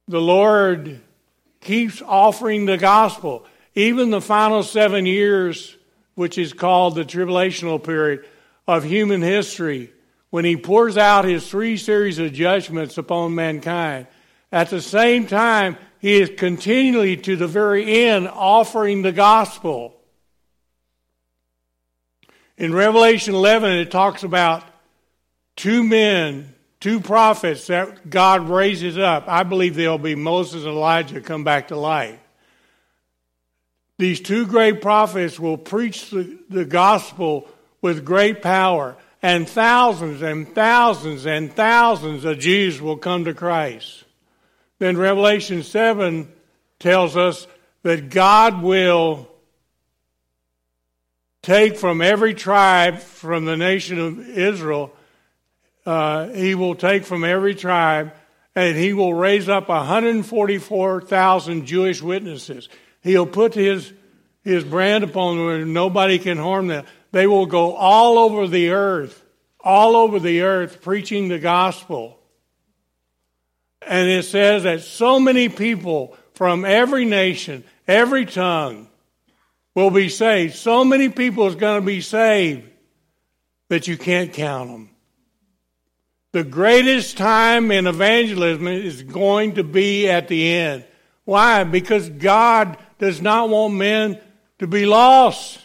the 0.09 0.21
Lord 0.21 1.01
keeps 1.65 2.01
offering 2.03 2.67
the 2.67 2.79
gospel. 2.79 3.45
Even 3.75 4.11
the 4.11 4.21
final 4.21 4.63
seven 4.63 5.07
years, 5.07 5.77
which 6.15 6.39
is 6.39 6.53
called 6.53 6.95
the 6.95 7.05
tribulational 7.05 7.83
period 7.83 8.25
of 8.69 8.85
human 8.85 9.23
history, 9.23 9.91
when 10.31 10.45
he 10.45 10.57
pours 10.57 10.97
out 10.97 11.25
his 11.25 11.49
three 11.49 11.77
series 11.77 12.19
of 12.19 12.33
judgments 12.33 12.99
upon 12.99 13.35
mankind, 13.35 14.07
at 14.53 14.71
the 14.71 14.81
same 14.81 15.27
time, 15.27 15.77
he 15.99 16.21
is 16.21 16.31
continually 16.37 17.17
to 17.17 17.35
the 17.35 17.49
very 17.49 18.05
end 18.05 18.29
offering 18.29 19.03
the 19.03 19.13
gospel. 19.13 19.97
In 22.57 22.73
Revelation 22.73 23.35
11, 23.35 23.73
it 23.73 23.91
talks 23.91 24.23
about 24.23 24.63
two 25.57 25.83
men, 25.83 26.54
two 26.85 27.01
prophets 27.01 27.69
that 27.69 28.11
God 28.11 28.51
raises 28.51 28.99
up. 28.99 29.25
I 29.27 29.43
believe 29.43 29.75
they'll 29.75 29.97
be 29.97 30.15
Moses 30.15 30.65
and 30.65 30.75
Elijah 30.75 31.23
come 31.23 31.43
back 31.43 31.69
to 31.69 31.77
life. 31.77 32.19
These 33.97 34.21
two 34.21 34.47
great 34.47 34.83
prophets 34.83 35.41
will 35.41 35.57
preach 35.57 36.11
the, 36.11 36.39
the 36.51 36.67
gospel 36.67 37.49
with 37.81 38.05
great 38.05 38.43
power, 38.43 38.99
and 39.23 39.49
thousands 39.49 40.21
and 40.21 40.55
thousands 40.55 41.25
and 41.25 41.51
thousands 41.51 42.27
of 42.27 42.39
Jews 42.39 42.83
will 42.83 42.99
come 42.99 43.25
to 43.25 43.33
Christ. 43.33 44.05
Then 44.79 44.99
Revelation 44.99 45.63
7 45.63 46.31
tells 46.81 47.17
us 47.17 47.47
that 47.83 48.11
God 48.11 48.63
will 48.63 49.27
take 51.41 51.79
from 51.79 52.03
every 52.03 52.35
tribe 52.35 52.99
from 52.99 53.47
the 53.47 53.57
nation 53.57 53.99
of 53.99 54.29
Israel, 54.29 54.95
uh, 55.87 56.29
he 56.29 56.55
will 56.55 56.75
take 56.75 57.05
from 57.05 57.25
every 57.25 57.55
tribe 57.55 58.13
and 58.55 58.77
he 58.77 58.93
will 58.93 59.15
raise 59.15 59.49
up 59.49 59.69
144,000 59.69 61.67
Jewish 61.67 62.01
witnesses. 62.03 62.69
He'll 63.03 63.27
put 63.27 63.55
his, 63.55 63.93
his 64.43 64.65
brand 64.65 65.05
upon 65.05 65.37
them 65.37 65.49
and 65.49 65.75
nobody 65.75 66.19
can 66.19 66.39
harm 66.39 66.69
them. 66.69 66.85
They 67.11 67.27
will 67.27 67.47
go 67.47 67.75
all 67.75 68.19
over 68.19 68.47
the 68.47 68.71
earth, 68.71 69.25
all 69.61 69.97
over 69.97 70.19
the 70.19 70.43
earth 70.43 70.83
preaching 70.83 71.29
the 71.29 71.39
gospel. 71.39 72.19
And 73.87 74.09
it 74.09 74.25
says 74.25 74.63
that 74.63 74.81
so 74.81 75.21
many 75.21 75.49
people 75.49 76.17
from 76.35 76.65
every 76.65 77.05
nation, 77.05 77.65
every 77.87 78.25
tongue, 78.25 78.89
will 79.75 79.91
be 79.91 80.09
saved. 80.09 80.55
So 80.55 80.85
many 80.85 81.09
people 81.09 81.47
is 81.49 81.57
going 81.57 81.81
to 81.81 81.87
be 81.87 82.01
saved 82.01 82.71
that 83.69 83.89
you 83.89 83.99
can't 83.99 84.33
count 84.33 84.71
them. 84.71 84.94
The 86.35 86.43
greatest 86.43 87.17
time 87.17 87.71
in 87.71 87.87
evangelism 87.87 88.67
is 88.67 89.05
going 89.05 89.55
to 89.55 89.63
be 89.63 90.09
at 90.09 90.27
the 90.27 90.49
end. 90.49 90.85
Why? 91.25 91.63
Because 91.63 92.11
God 92.11 92.77
does 92.99 93.23
not 93.23 93.51
want 93.51 93.75
men 93.75 94.21
to 94.59 94.67
be 94.67 94.85
lost. 94.85 95.61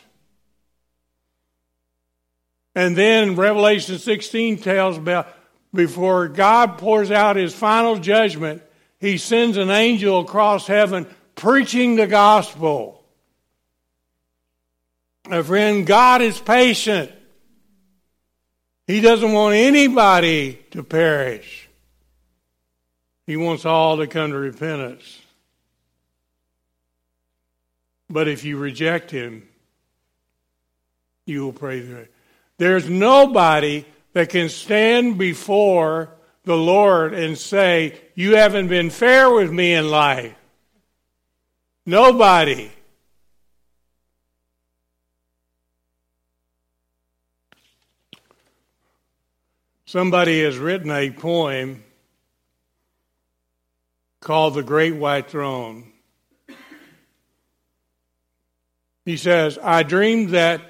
And 2.75 2.95
then 2.95 3.35
Revelation 3.35 3.97
16 3.97 4.59
tells 4.59 4.97
about 4.97 5.27
before 5.73 6.27
God 6.27 6.77
pours 6.77 7.09
out 7.09 7.35
his 7.35 7.55
final 7.55 7.97
judgment, 7.97 8.61
he 8.99 9.17
sends 9.17 9.57
an 9.57 9.71
angel 9.71 10.19
across 10.19 10.67
heaven 10.67 11.07
preaching 11.33 11.95
the 11.95 12.05
gospel. 12.05 13.03
My 15.27 15.41
friend, 15.41 15.87
God 15.87 16.21
is 16.21 16.39
patient. 16.39 17.11
He 18.89 19.01
doesn't 19.01 19.33
want 19.33 19.53
anybody 19.53 20.65
to 20.71 20.81
perish. 20.81 21.69
He 23.27 23.37
wants 23.37 23.63
all 23.63 23.97
to 23.97 24.07
come 24.07 24.31
to 24.31 24.37
repentance. 24.39 25.21
But 28.09 28.27
if 28.27 28.43
you 28.43 28.57
reject 28.57 29.11
him, 29.11 29.47
you 31.27 31.43
will 31.45 31.53
pray 31.53 31.85
through 31.85 31.97
it. 31.97 32.13
There's 32.57 32.89
nobody 32.89 33.85
that 34.13 34.29
can 34.29 34.49
stand 34.49 35.19
before 35.19 36.09
the 36.45 36.57
Lord 36.57 37.13
and 37.13 37.37
say, 37.37 37.95
You 38.15 38.37
haven't 38.37 38.69
been 38.69 38.89
fair 38.89 39.29
with 39.29 39.51
me 39.51 39.73
in 39.73 39.91
life. 39.91 40.33
Nobody. 41.85 42.71
Somebody 49.89 50.43
has 50.43 50.59
written 50.59 50.91
a 50.91 51.09
poem 51.09 51.83
called 54.19 54.53
The 54.53 54.61
Great 54.61 54.93
White 54.95 55.31
Throne. 55.31 55.91
He 59.03 59.17
says, 59.17 59.57
I 59.63 59.81
dreamed 59.81 60.29
that 60.29 60.61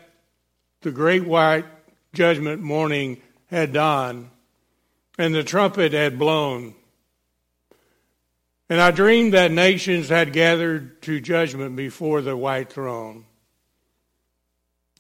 the 0.83 0.91
great 0.91 1.25
white 1.25 1.65
judgment 2.13 2.61
morning 2.61 3.21
had 3.47 3.73
dawned 3.73 4.29
and 5.17 5.35
the 5.35 5.43
trumpet 5.43 5.91
had 5.91 6.17
blown. 6.17 6.73
And 8.69 8.79
I 8.79 8.91
dreamed 8.91 9.33
that 9.33 9.51
nations 9.51 10.07
had 10.07 10.31
gathered 10.31 11.01
to 11.01 11.19
judgment 11.19 11.75
before 11.75 12.21
the 12.21 12.37
white 12.37 12.71
throne. 12.71 13.25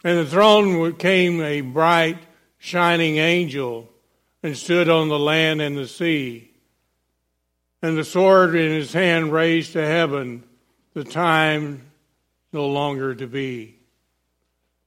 And 0.03 0.19
the 0.19 0.25
throne 0.25 0.93
came 0.97 1.39
a 1.39 1.61
bright, 1.61 2.17
shining 2.57 3.15
angel 3.15 3.88
and 4.41 4.55
stood 4.55 4.89
on 4.89 5.09
the 5.09 5.19
land 5.19 5.61
and 5.61 5.77
the 5.77 5.87
sea. 5.87 6.51
And 7.81 7.97
the 7.97 8.03
sword 8.03 8.55
in 8.55 8.71
his 8.71 8.93
hand 8.93 9.31
raised 9.31 9.73
to 9.73 9.85
heaven, 9.85 10.43
the 10.93 11.03
time 11.03 11.89
no 12.51 12.67
longer 12.67 13.15
to 13.15 13.27
be. 13.27 13.77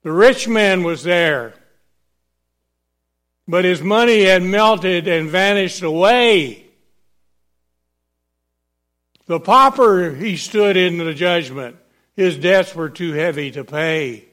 The 0.03 0.13
rich 0.13 0.49
man 0.49 0.83
was 0.83 1.05
there, 1.05 1.55
but 3.47 3.65
his 3.65 3.83
money 3.83 4.25
had 4.25 4.43
melted 4.43 5.07
and 5.07 5.31
vanished 5.31 5.83
away. 5.83 6.67
The 9.27 9.41
pauper, 9.41 10.11
he 10.15 10.37
stood 10.37 10.77
in 10.77 10.99
the 10.99 11.15
judgment. 11.15 11.77
His 12.17 12.37
debts 12.37 12.75
were 12.75 12.91
too 12.91 13.13
heavy 13.13 13.51
to 13.53 13.65
pay. 13.65 14.27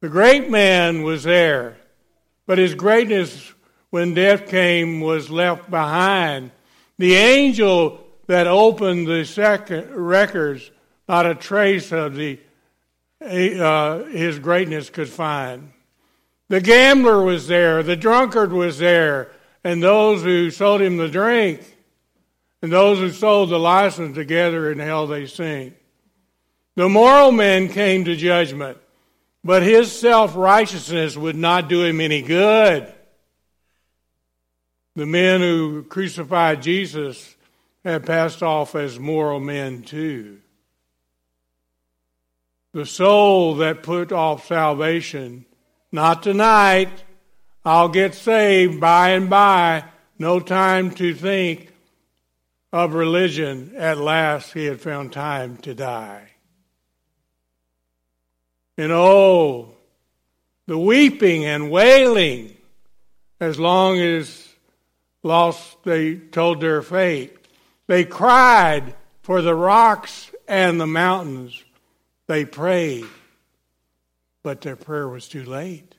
The 0.00 0.08
great 0.08 0.50
man 0.50 1.02
was 1.02 1.22
there, 1.22 1.76
but 2.46 2.58
his 2.58 2.74
greatness, 2.74 3.52
when 3.90 4.14
death 4.14 4.48
came, 4.48 5.00
was 5.00 5.30
left 5.30 5.70
behind. 5.70 6.50
The 6.98 7.14
angel 7.14 8.04
that 8.26 8.46
opened 8.46 9.06
the 9.06 9.24
second 9.24 9.94
records, 9.94 10.70
not 11.08 11.26
a 11.26 11.34
trace 11.34 11.92
of 11.92 12.14
the 12.14 12.38
uh, 13.20 14.04
his 14.04 14.38
greatness 14.38 14.90
could 14.90 15.08
find. 15.08 15.72
The 16.48 16.60
gambler 16.60 17.22
was 17.22 17.48
there, 17.48 17.82
the 17.82 17.96
drunkard 17.96 18.52
was 18.52 18.78
there, 18.78 19.30
and 19.62 19.82
those 19.82 20.22
who 20.22 20.50
sold 20.50 20.82
him 20.82 20.98
the 20.98 21.08
drink, 21.08 21.60
and 22.60 22.70
those 22.70 22.98
who 22.98 23.10
sold 23.10 23.50
the 23.50 23.58
license 23.58 24.14
together 24.14 24.70
in 24.70 24.78
hell 24.78 25.06
they 25.06 25.26
sing. 25.26 25.74
The 26.76 26.88
moral 26.88 27.32
man 27.32 27.68
came 27.68 28.04
to 28.04 28.16
judgment. 28.16 28.78
But 29.44 29.62
his 29.62 29.92
self 29.92 30.34
righteousness 30.34 31.16
would 31.16 31.36
not 31.36 31.68
do 31.68 31.84
him 31.84 32.00
any 32.00 32.22
good. 32.22 32.90
The 34.96 35.06
men 35.06 35.40
who 35.40 35.82
crucified 35.82 36.62
Jesus 36.62 37.36
had 37.84 38.06
passed 38.06 38.42
off 38.42 38.74
as 38.74 38.98
moral 38.98 39.40
men 39.40 39.82
too. 39.82 40.38
The 42.72 42.86
soul 42.86 43.56
that 43.56 43.82
put 43.82 44.12
off 44.12 44.46
salvation, 44.46 45.44
not 45.92 46.22
tonight, 46.22 47.04
I'll 47.64 47.88
get 47.88 48.14
saved 48.14 48.80
by 48.80 49.10
and 49.10 49.28
by, 49.28 49.84
no 50.18 50.40
time 50.40 50.90
to 50.92 51.14
think 51.14 51.72
of 52.72 52.94
religion. 52.94 53.74
At 53.76 53.98
last, 53.98 54.52
he 54.54 54.64
had 54.64 54.80
found 54.80 55.12
time 55.12 55.56
to 55.58 55.74
die. 55.74 56.33
And 58.76 58.90
oh, 58.90 59.74
the 60.66 60.78
weeping 60.78 61.44
and 61.44 61.70
wailing 61.70 62.56
as 63.40 63.58
long 63.58 63.98
as 64.00 64.48
lost 65.22 65.76
they 65.84 66.16
told 66.16 66.60
their 66.60 66.82
fate. 66.82 67.36
They 67.86 68.04
cried 68.04 68.94
for 69.22 69.42
the 69.42 69.54
rocks 69.54 70.30
and 70.48 70.80
the 70.80 70.86
mountains. 70.86 71.62
They 72.26 72.44
prayed, 72.44 73.06
but 74.42 74.60
their 74.60 74.76
prayer 74.76 75.08
was 75.08 75.28
too 75.28 75.44
late. 75.44 75.94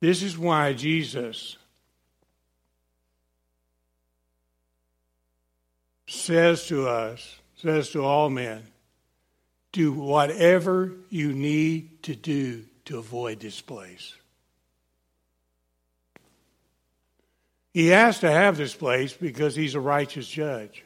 This 0.00 0.22
is 0.22 0.36
why 0.36 0.72
Jesus 0.72 1.56
says 6.06 6.66
to 6.66 6.88
us, 6.88 7.40
says 7.56 7.90
to 7.90 8.04
all 8.04 8.30
men, 8.30 8.62
do 9.76 9.92
whatever 9.92 10.90
you 11.10 11.34
need 11.34 12.02
to 12.02 12.16
do 12.16 12.64
to 12.86 12.96
avoid 12.96 13.38
this 13.40 13.60
place. 13.60 14.14
He 17.74 17.88
has 17.88 18.20
to 18.20 18.30
have 18.30 18.56
this 18.56 18.74
place 18.74 19.12
because 19.12 19.54
he's 19.54 19.74
a 19.74 19.80
righteous 19.80 20.26
judge. 20.26 20.82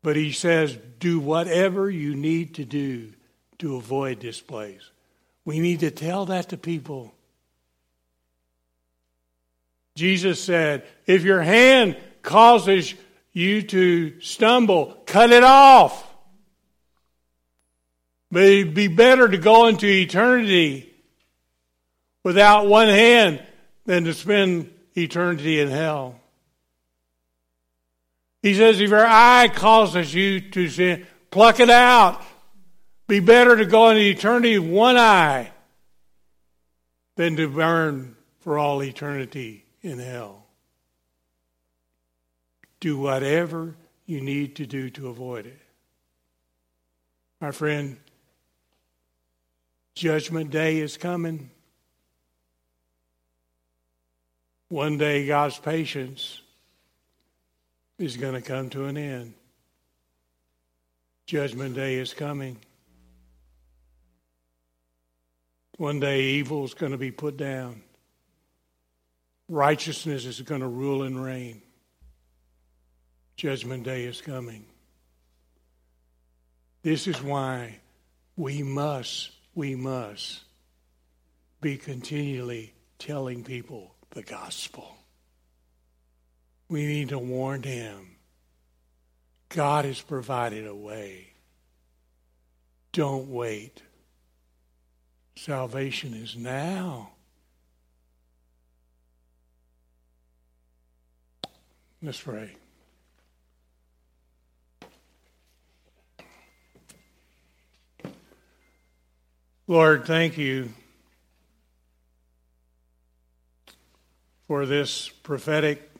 But 0.00 0.14
he 0.14 0.30
says, 0.30 0.78
do 1.00 1.18
whatever 1.18 1.90
you 1.90 2.14
need 2.14 2.54
to 2.54 2.64
do 2.64 3.12
to 3.58 3.74
avoid 3.74 4.20
this 4.20 4.40
place. 4.40 4.92
We 5.44 5.58
need 5.58 5.80
to 5.80 5.90
tell 5.90 6.26
that 6.26 6.50
to 6.50 6.56
people. 6.56 7.12
Jesus 9.96 10.40
said, 10.40 10.86
if 11.06 11.24
your 11.24 11.42
hand 11.42 11.96
causes 12.22 12.94
you 13.32 13.62
to 13.62 14.20
stumble, 14.20 15.02
cut 15.06 15.30
it 15.30 15.44
off. 15.44 16.04
But 18.30 18.42
it'd 18.42 18.74
be 18.74 18.88
better 18.88 19.28
to 19.28 19.38
go 19.38 19.66
into 19.66 19.86
eternity 19.86 20.92
without 22.24 22.66
one 22.66 22.88
hand 22.88 23.42
than 23.86 24.04
to 24.04 24.12
spend 24.12 24.72
eternity 24.94 25.60
in 25.60 25.68
hell. 25.68 26.20
He 28.42 28.54
says, 28.54 28.80
if 28.80 28.90
your 28.90 29.06
eye 29.06 29.48
causes 29.52 30.14
you 30.14 30.40
to 30.40 30.68
sin, 30.68 31.06
pluck 31.30 31.60
it 31.60 31.70
out. 31.70 32.22
Be 33.06 33.20
better 33.20 33.56
to 33.56 33.64
go 33.64 33.88
into 33.88 34.02
eternity 34.02 34.58
with 34.58 34.70
one 34.70 34.96
eye 34.96 35.50
than 37.16 37.36
to 37.36 37.48
burn 37.48 38.16
for 38.40 38.58
all 38.58 38.82
eternity 38.82 39.64
in 39.82 39.98
hell. 39.98 40.47
Do 42.80 42.98
whatever 42.98 43.74
you 44.06 44.20
need 44.20 44.56
to 44.56 44.66
do 44.66 44.90
to 44.90 45.08
avoid 45.08 45.46
it. 45.46 45.58
My 47.40 47.50
friend, 47.50 47.98
Judgment 49.94 50.50
Day 50.50 50.78
is 50.78 50.96
coming. 50.96 51.50
One 54.68 54.98
day, 54.98 55.26
God's 55.26 55.58
patience 55.58 56.40
is 57.98 58.16
going 58.16 58.34
to 58.34 58.40
come 58.40 58.70
to 58.70 58.84
an 58.84 58.96
end. 58.96 59.34
Judgment 61.26 61.74
Day 61.74 61.96
is 61.96 62.14
coming. 62.14 62.58
One 65.78 66.00
day, 66.00 66.22
evil 66.22 66.64
is 66.64 66.74
going 66.74 66.92
to 66.92 66.98
be 66.98 67.10
put 67.10 67.36
down. 67.36 67.82
Righteousness 69.48 70.26
is 70.26 70.40
going 70.42 70.60
to 70.60 70.68
rule 70.68 71.02
and 71.02 71.22
reign. 71.22 71.62
Judgment 73.38 73.84
Day 73.84 74.02
is 74.02 74.20
coming. 74.20 74.64
This 76.82 77.06
is 77.06 77.22
why 77.22 77.78
we 78.36 78.64
must 78.64 79.30
we 79.54 79.76
must 79.76 80.40
be 81.60 81.76
continually 81.76 82.74
telling 82.98 83.44
people 83.44 83.94
the 84.10 84.24
gospel. 84.24 84.96
We 86.68 86.84
need 86.84 87.10
to 87.10 87.18
warn 87.20 87.60
them. 87.60 88.16
God 89.50 89.84
has 89.84 90.00
provided 90.00 90.66
a 90.66 90.74
way. 90.74 91.28
Don't 92.90 93.30
wait. 93.30 93.82
Salvation 95.36 96.12
is 96.12 96.36
now. 96.36 97.10
Let's 102.02 102.20
pray. 102.20 102.56
Lord, 109.70 110.06
thank 110.06 110.38
you 110.38 110.70
for 114.46 114.64
this 114.64 115.10
prophetic 115.10 115.90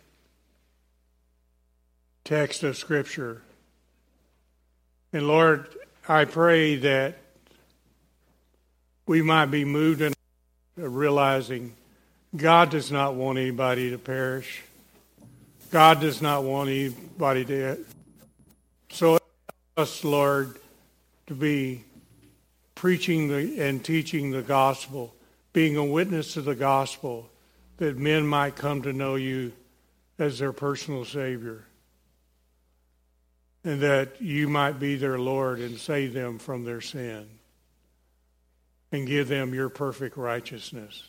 text 2.24 2.62
of 2.62 2.78
Scripture. 2.78 3.42
And 5.12 5.28
Lord, 5.28 5.68
I 6.08 6.24
pray 6.24 6.76
that 6.76 7.18
we 9.06 9.20
might 9.20 9.50
be 9.50 9.66
moved 9.66 10.00
in 10.00 10.14
realizing 10.78 11.74
God 12.34 12.70
does 12.70 12.90
not 12.90 13.16
want 13.16 13.36
anybody 13.36 13.90
to 13.90 13.98
perish. 13.98 14.62
God 15.70 16.00
does 16.00 16.22
not 16.22 16.42
want 16.42 16.70
anybody 16.70 17.44
to. 17.44 17.84
So, 18.88 19.18
us, 19.76 20.04
Lord, 20.04 20.58
to 21.26 21.34
be 21.34 21.84
preaching 22.78 23.26
the, 23.26 23.60
and 23.60 23.84
teaching 23.84 24.30
the 24.30 24.40
gospel, 24.40 25.12
being 25.52 25.76
a 25.76 25.84
witness 25.84 26.34
to 26.34 26.40
the 26.40 26.54
gospel, 26.54 27.28
that 27.78 27.98
men 27.98 28.24
might 28.24 28.54
come 28.54 28.82
to 28.82 28.92
know 28.92 29.16
you 29.16 29.52
as 30.16 30.38
their 30.38 30.52
personal 30.52 31.04
Savior, 31.04 31.64
and 33.64 33.80
that 33.80 34.22
you 34.22 34.46
might 34.46 34.78
be 34.78 34.94
their 34.94 35.18
Lord 35.18 35.58
and 35.58 35.76
save 35.76 36.14
them 36.14 36.38
from 36.38 36.62
their 36.62 36.80
sin, 36.80 37.26
and 38.92 39.08
give 39.08 39.26
them 39.26 39.52
your 39.52 39.70
perfect 39.70 40.16
righteousness. 40.16 41.02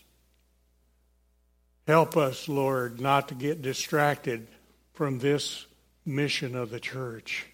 Help 1.86 2.18
us, 2.18 2.50
Lord, 2.50 3.00
not 3.00 3.28
to 3.28 3.36
get 3.36 3.62
distracted 3.62 4.48
from 4.94 5.20
this 5.20 5.68
mission 6.04 6.56
of 6.56 6.72
the 6.72 6.80
church. 6.80 7.46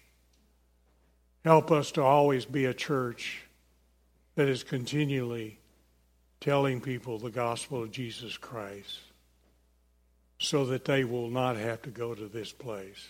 Help 1.44 1.70
us 1.70 1.92
to 1.92 2.02
always 2.02 2.46
be 2.46 2.64
a 2.64 2.72
church 2.72 3.42
that 4.36 4.48
is 4.48 4.62
continually 4.62 5.58
telling 6.40 6.80
people 6.80 7.18
the 7.18 7.30
gospel 7.30 7.82
of 7.82 7.90
Jesus 7.90 8.36
Christ 8.36 9.00
so 10.38 10.66
that 10.66 10.84
they 10.84 11.04
will 11.04 11.30
not 11.30 11.56
have 11.56 11.82
to 11.82 11.90
go 11.90 12.14
to 12.14 12.28
this 12.28 12.52
place. 12.52 13.08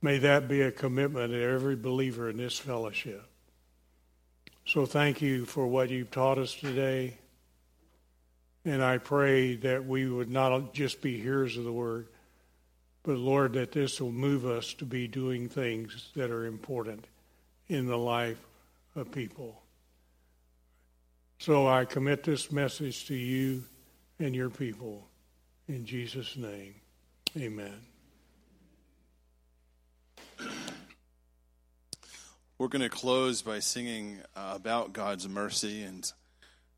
May 0.00 0.18
that 0.18 0.46
be 0.46 0.60
a 0.60 0.70
commitment 0.70 1.34
of 1.34 1.40
every 1.40 1.74
believer 1.74 2.28
in 2.28 2.36
this 2.36 2.58
fellowship. 2.58 3.24
So 4.66 4.84
thank 4.84 5.22
you 5.22 5.46
for 5.46 5.66
what 5.66 5.88
you've 5.88 6.10
taught 6.10 6.38
us 6.38 6.54
today. 6.54 7.16
And 8.66 8.82
I 8.82 8.98
pray 8.98 9.56
that 9.56 9.86
we 9.86 10.06
would 10.06 10.30
not 10.30 10.74
just 10.74 11.00
be 11.00 11.18
hearers 11.18 11.56
of 11.56 11.64
the 11.64 11.72
word, 11.72 12.08
but 13.02 13.16
Lord, 13.16 13.54
that 13.54 13.72
this 13.72 13.98
will 13.98 14.12
move 14.12 14.44
us 14.44 14.74
to 14.74 14.84
be 14.84 15.08
doing 15.08 15.48
things 15.48 16.10
that 16.14 16.30
are 16.30 16.44
important 16.44 17.06
in 17.68 17.86
the 17.86 17.96
life 17.96 18.36
of 18.94 19.10
people. 19.10 19.62
So 21.40 21.68
I 21.68 21.84
commit 21.84 22.24
this 22.24 22.50
message 22.50 23.06
to 23.06 23.14
you 23.14 23.62
and 24.18 24.34
your 24.34 24.50
people. 24.50 25.06
In 25.68 25.86
Jesus' 25.86 26.36
name, 26.36 26.74
amen. 27.36 27.80
We're 32.58 32.66
going 32.66 32.82
to 32.82 32.88
close 32.88 33.40
by 33.40 33.60
singing 33.60 34.18
about 34.34 34.92
God's 34.92 35.28
mercy 35.28 35.84
and 35.84 36.12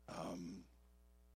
um, 0.07 0.60